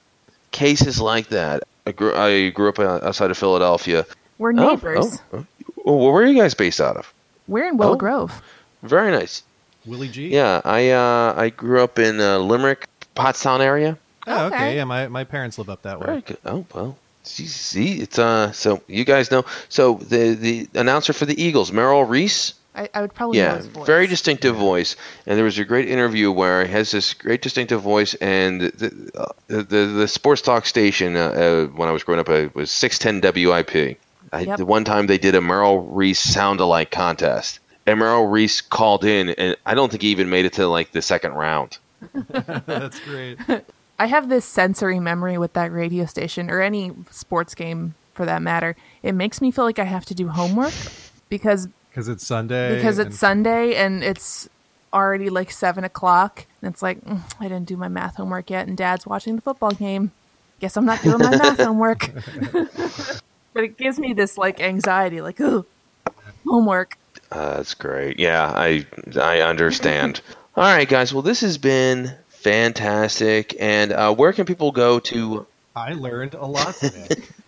cases 0.52 1.00
like 1.02 1.28
that. 1.28 1.63
I 1.86 1.91
grew, 1.91 2.15
I 2.15 2.50
grew 2.50 2.70
up 2.70 2.80
outside 2.80 3.32
of 3.32 3.38
Philadelphia. 3.38 4.06
We're 4.38 4.52
Oh, 4.52 4.76
neighbors. 4.76 5.20
Oh, 5.34 5.39
oh. 5.39 5.46
Well, 5.84 6.13
where 6.13 6.24
are 6.24 6.26
you 6.26 6.39
guys 6.41 6.54
based 6.54 6.80
out 6.80 6.96
of? 6.96 7.13
We're 7.48 7.67
in 7.67 7.76
Willow 7.78 7.94
Oh. 7.94 7.98
Grove. 7.98 8.41
Very 8.84 9.12
nice. 9.12 9.44
Willie 9.86 10.08
G. 10.10 10.30
Yeah, 10.30 10.62
I 10.63 10.91
uh, 10.91 11.34
I 11.36 11.50
grew 11.50 11.82
up 11.84 12.00
in 12.00 12.22
uh, 12.22 12.38
Limerick, 12.38 12.88
Pottstown 13.15 13.60
area. 13.60 13.98
Oh, 14.28 14.46
okay. 14.46 14.56
Okay. 14.56 14.76
Yeah, 14.78 14.84
my, 14.86 15.08
my 15.08 15.24
parents 15.24 15.58
live 15.58 15.70
up 15.70 15.82
that 15.82 16.00
way. 16.00 16.06
Very 16.06 16.22
good. 16.22 16.38
Oh 16.46 16.65
well. 16.74 16.98
See, 17.24 17.46
see, 17.46 18.02
it's 18.02 18.18
uh. 18.20 18.52
So 18.52 18.82
you 18.88 19.06
guys 19.06 19.32
know. 19.32 19.46
So 19.70 19.96
the 19.96 20.34
the 20.34 20.70
announcer 20.80 21.14
for 21.14 21.26
the 21.26 21.42
Eagles, 21.42 21.72
Merrill 21.72 22.04
Reese. 22.04 22.54
I, 22.74 22.88
I 22.94 23.02
would 23.02 23.14
probably 23.14 23.38
know 23.38 23.44
Yeah, 23.48 23.58
his 23.58 23.66
voice. 23.68 23.86
very 23.86 24.08
distinctive 24.08 24.56
voice. 24.56 24.96
And 25.28 25.38
there 25.38 25.44
was 25.44 25.60
a 25.60 25.66
great 25.66 25.90
interview 25.90 26.32
where 26.32 26.66
he 26.66 26.72
has 26.72 26.92
this 26.92 27.14
great 27.14 27.42
distinctive 27.42 27.82
voice. 27.82 28.14
And 28.16 28.62
the 28.62 29.12
uh, 29.14 29.26
the, 29.48 29.64
the, 29.64 29.86
the 29.88 30.08
sports 30.08 30.42
talk 30.42 30.66
station 30.66 31.18
uh, 31.18 31.20
uh, 31.20 31.66
when 31.76 31.90
I 31.90 31.92
was 31.92 32.04
growing 32.04 32.22
up 32.22 32.30
uh, 32.30 32.48
was 32.54 32.72
610 32.72 33.46
WIP. 33.46 33.98
I, 34.32 34.40
Yep. 34.42 34.58
The 34.60 34.66
one 34.66 34.86
time 34.86 35.08
they 35.08 35.18
did 35.18 35.36
a 35.36 35.42
Merrill 35.42 35.82
Reese 35.82 36.22
sound 36.22 36.62
alike 36.62 36.90
contest, 36.92 37.60
and 37.86 38.00
Merrill 38.00 38.28
Reese 38.28 38.62
called 38.62 39.04
in, 39.04 39.30
and 39.32 39.58
I 39.66 39.74
don't 39.74 39.90
think 39.92 40.04
he 40.04 40.10
even 40.10 40.30
made 40.30 40.46
it 40.46 40.54
to 40.54 40.68
like 40.68 40.94
the 40.94 41.02
second 41.02 41.34
round. 41.34 41.78
That's 42.30 42.98
great. 43.02 43.38
I 44.02 44.08
have 44.08 44.30
this 44.30 44.46
sensory 44.46 45.00
memory 45.00 45.38
with 45.38 45.54
that 45.54 45.72
radio 45.72 46.06
station 46.06 46.50
or 46.50 46.60
any 46.60 46.92
sports 47.12 47.54
game 47.54 47.94
for 48.16 48.26
that 48.26 48.42
matter. 48.42 48.76
It 49.04 49.14
makes 49.14 49.42
me 49.42 49.52
feel 49.52 49.64
like 49.64 49.78
I 49.80 49.84
have 49.84 50.06
to 50.06 50.16
do 50.16 50.28
homework 50.30 50.74
because 51.30 51.68
Because 51.90 52.08
it's 52.08 52.26
Sunday. 52.26 52.76
because 52.76 52.98
it's 52.98 53.08
and- 53.10 53.16
Sunday 53.16 53.76
and 53.76 54.04
it's 54.04 54.50
already 54.92 55.30
like 55.30 55.52
seven 55.52 55.84
o'clock 55.84 56.46
and 56.62 56.74
it's 56.74 56.82
like 56.82 57.00
"Mm, 57.06 57.22
I 57.40 57.44
didn't 57.48 57.68
do 57.68 57.78
my 57.78 57.88
math 57.90 58.16
homework 58.16 58.50
yet 58.50 58.68
and 58.68 58.76
Dad's 58.76 59.06
watching 59.06 59.36
the 59.36 59.42
football 59.42 59.72
game. 59.72 60.12
Guess 60.60 60.78
I'm 60.78 60.86
not 60.86 61.02
doing 61.04 61.20
my 61.20 61.38
math 61.38 61.60
homework. 61.68 62.10
but 63.54 63.64
it 63.64 63.78
gives 63.78 64.00
me 64.00 64.14
this 64.14 64.36
like 64.38 64.60
anxiety, 64.62 65.22
like 65.22 65.40
ooh, 65.40 65.66
homework. 66.48 66.98
Uh, 67.32 67.58
that's 67.58 67.74
great. 67.76 68.20
Yeah, 68.20 68.52
I 68.54 68.86
I 69.20 69.42
understand. 69.42 70.22
All 70.58 70.64
right, 70.64 70.90
guys. 70.90 71.14
Well, 71.14 71.22
this 71.22 71.42
has 71.42 71.58
been 71.58 72.14
fantastic. 72.42 73.56
And 73.60 73.92
uh, 73.92 74.14
where 74.14 74.34
can 74.34 74.46
people 74.46 74.72
go 74.72 75.00
to? 75.00 75.46
I 75.76 75.94
learned 75.94 76.34
a 76.34 76.46
lot 76.46 76.76
today. 76.76 77.08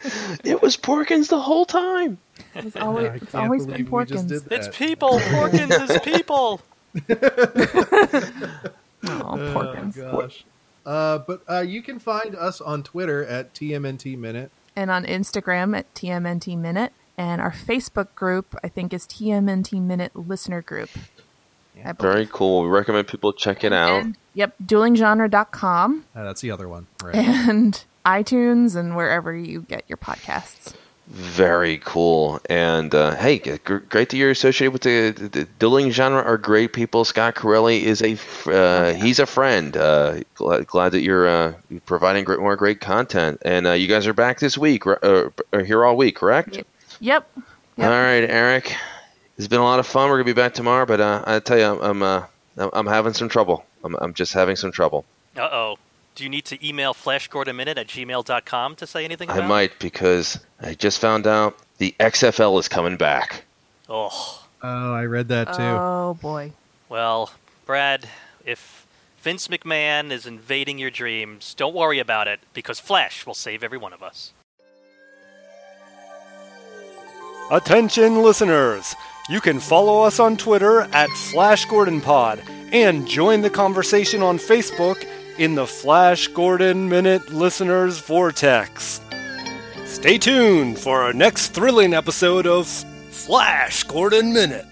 It 0.44 0.62
was 0.62 0.76
Porkins 0.76 1.28
the 1.28 1.40
whole 1.40 1.64
time. 1.64 2.18
It's 2.54 2.76
always, 2.76 3.08
I 3.08 3.14
it's 3.16 3.34
always 3.34 3.66
been 3.66 3.84
believe 3.84 3.90
we 3.90 4.04
just 4.04 4.28
Porkins. 4.28 4.52
It's 4.52 4.76
people. 4.76 5.18
Porkins 5.18 5.90
is 5.90 6.00
people. 6.04 6.60
Oh, 9.04 9.36
Porkins. 9.54 9.96
Gosh. 9.96 10.44
Uh, 10.86 11.18
but 11.18 11.42
uh, 11.50 11.60
you 11.60 11.82
can 11.82 11.98
find 11.98 12.34
us 12.36 12.60
on 12.60 12.82
Twitter 12.82 13.24
at 13.24 13.54
TMNT 13.54 14.16
Minute. 14.16 14.50
and 14.76 14.90
on 14.90 15.04
Instagram 15.04 15.76
at 15.76 15.92
TMNT 15.94 16.56
Minute. 16.56 16.92
And 17.16 17.40
our 17.40 17.50
Facebook 17.52 18.14
group, 18.14 18.54
I 18.62 18.68
think, 18.68 18.92
is 18.92 19.04
TMNT 19.04 19.82
Minute 19.82 20.14
Listener 20.14 20.62
Group. 20.62 20.90
I 21.84 21.92
believe. 21.92 22.12
Very 22.12 22.28
cool. 22.32 22.62
We 22.62 22.68
recommend 22.68 23.08
people 23.08 23.32
check 23.32 23.64
it 23.64 23.72
out. 23.72 24.02
And, 24.02 24.16
yep, 24.34 24.54
duelinggenre.com 24.64 26.04
Uh, 26.14 26.24
that's 26.24 26.40
the 26.40 26.50
other 26.50 26.68
one. 26.68 26.86
Right. 27.02 27.14
and 27.14 27.84
iTunes 28.06 28.76
and 28.76 28.96
wherever 28.96 29.34
you 29.36 29.62
get 29.62 29.84
your 29.88 29.98
podcasts. 29.98 30.74
Very 31.10 31.78
cool. 31.78 32.38
And 32.50 32.94
uh, 32.94 33.14
hey, 33.16 33.38
g- 33.38 33.56
gr- 33.64 33.78
great 33.78 34.10
that 34.10 34.16
you're 34.18 34.30
associated 34.30 34.72
with 34.72 34.82
the, 34.82 35.10
the, 35.10 35.28
the 35.30 35.44
dueling 35.58 35.90
genre. 35.90 36.20
Are 36.22 36.36
great 36.36 36.74
people. 36.74 37.02
Scott 37.06 37.34
Corelli 37.34 37.82
is 37.84 38.02
a 38.02 38.12
f- 38.12 38.46
uh, 38.46 38.92
he's 38.92 39.18
a 39.18 39.24
friend. 39.24 39.74
Uh, 39.74 40.20
glad, 40.34 40.66
glad 40.66 40.92
that 40.92 41.00
you're 41.00 41.26
uh, 41.26 41.54
providing 41.86 42.24
great, 42.24 42.40
more 42.40 42.56
great 42.56 42.80
content. 42.82 43.40
And 43.42 43.66
uh, 43.66 43.72
you 43.72 43.86
guys 43.86 44.06
are 44.06 44.12
back 44.12 44.38
this 44.40 44.58
week. 44.58 44.86
r- 44.86 44.98
Uh, 45.02 45.30
here 45.64 45.82
all 45.82 45.96
week, 45.96 46.16
correct? 46.16 46.56
Yep. 46.56 46.66
Yep. 47.00 47.30
Yep. 47.78 47.86
All 47.86 47.90
right, 47.90 48.24
Eric. 48.28 48.76
It's 49.38 49.46
been 49.48 49.60
a 49.60 49.64
lot 49.64 49.78
of 49.78 49.86
fun. 49.86 50.10
We're 50.10 50.16
gonna 50.16 50.24
be 50.24 50.32
back 50.32 50.52
tomorrow, 50.54 50.84
but 50.84 51.00
uh, 51.00 51.22
I 51.24 51.38
tell 51.38 51.58
you, 51.58 51.64
I'm 51.64 51.80
I'm, 51.80 52.02
uh, 52.02 52.26
I'm 52.56 52.70
I'm 52.72 52.86
having 52.86 53.14
some 53.14 53.28
trouble. 53.28 53.64
I'm 53.84 53.94
I'm 53.96 54.12
just 54.12 54.32
having 54.32 54.56
some 54.56 54.72
trouble. 54.72 55.04
Uh 55.36 55.48
oh. 55.50 55.78
Do 56.16 56.24
you 56.24 56.30
need 56.30 56.46
to 56.46 56.66
email 56.66 56.92
flashgordonminute 56.94 57.76
at 57.76 57.86
gmail.com 57.86 58.74
to 58.74 58.86
say 58.88 59.04
anything 59.04 59.30
about 59.30 59.40
I 59.40 59.44
it? 59.44 59.48
might 59.48 59.78
because 59.78 60.40
I 60.60 60.74
just 60.74 61.00
found 61.00 61.28
out 61.28 61.56
the 61.78 61.94
XFL 62.00 62.58
is 62.58 62.66
coming 62.66 62.96
back. 62.96 63.44
Oh. 63.88 64.44
Oh, 64.60 64.94
I 64.94 65.04
read 65.04 65.28
that 65.28 65.54
too. 65.54 65.62
Oh, 65.62 66.18
boy. 66.20 66.50
Well, 66.88 67.30
Brad, 67.64 68.08
if 68.44 68.84
Vince 69.22 69.46
McMahon 69.46 70.10
is 70.10 70.26
invading 70.26 70.78
your 70.78 70.90
dreams, 70.90 71.54
don't 71.54 71.76
worry 71.76 72.00
about 72.00 72.26
it 72.26 72.40
because 72.52 72.80
Flash 72.80 73.24
will 73.24 73.34
save 73.34 73.62
every 73.62 73.78
one 73.78 73.92
of 73.92 74.02
us. 74.02 74.32
Attention 77.50 78.22
listeners! 78.22 78.94
You 79.30 79.40
can 79.40 79.58
follow 79.58 80.02
us 80.02 80.20
on 80.20 80.36
Twitter 80.36 80.82
at 80.92 81.08
Flash 81.08 81.64
Gordon 81.64 82.02
Pod 82.02 82.42
and 82.72 83.08
join 83.08 83.40
the 83.40 83.48
conversation 83.48 84.22
on 84.22 84.36
Facebook 84.36 85.02
in 85.38 85.54
the 85.54 85.66
Flash 85.66 86.28
Gordon 86.28 86.90
Minute 86.90 87.32
Listeners 87.32 88.00
Vortex. 88.00 89.00
Stay 89.86 90.18
tuned 90.18 90.78
for 90.78 91.00
our 91.00 91.14
next 91.14 91.54
thrilling 91.54 91.94
episode 91.94 92.46
of 92.46 92.66
Flash 92.66 93.82
Gordon 93.84 94.34
Minute. 94.34 94.67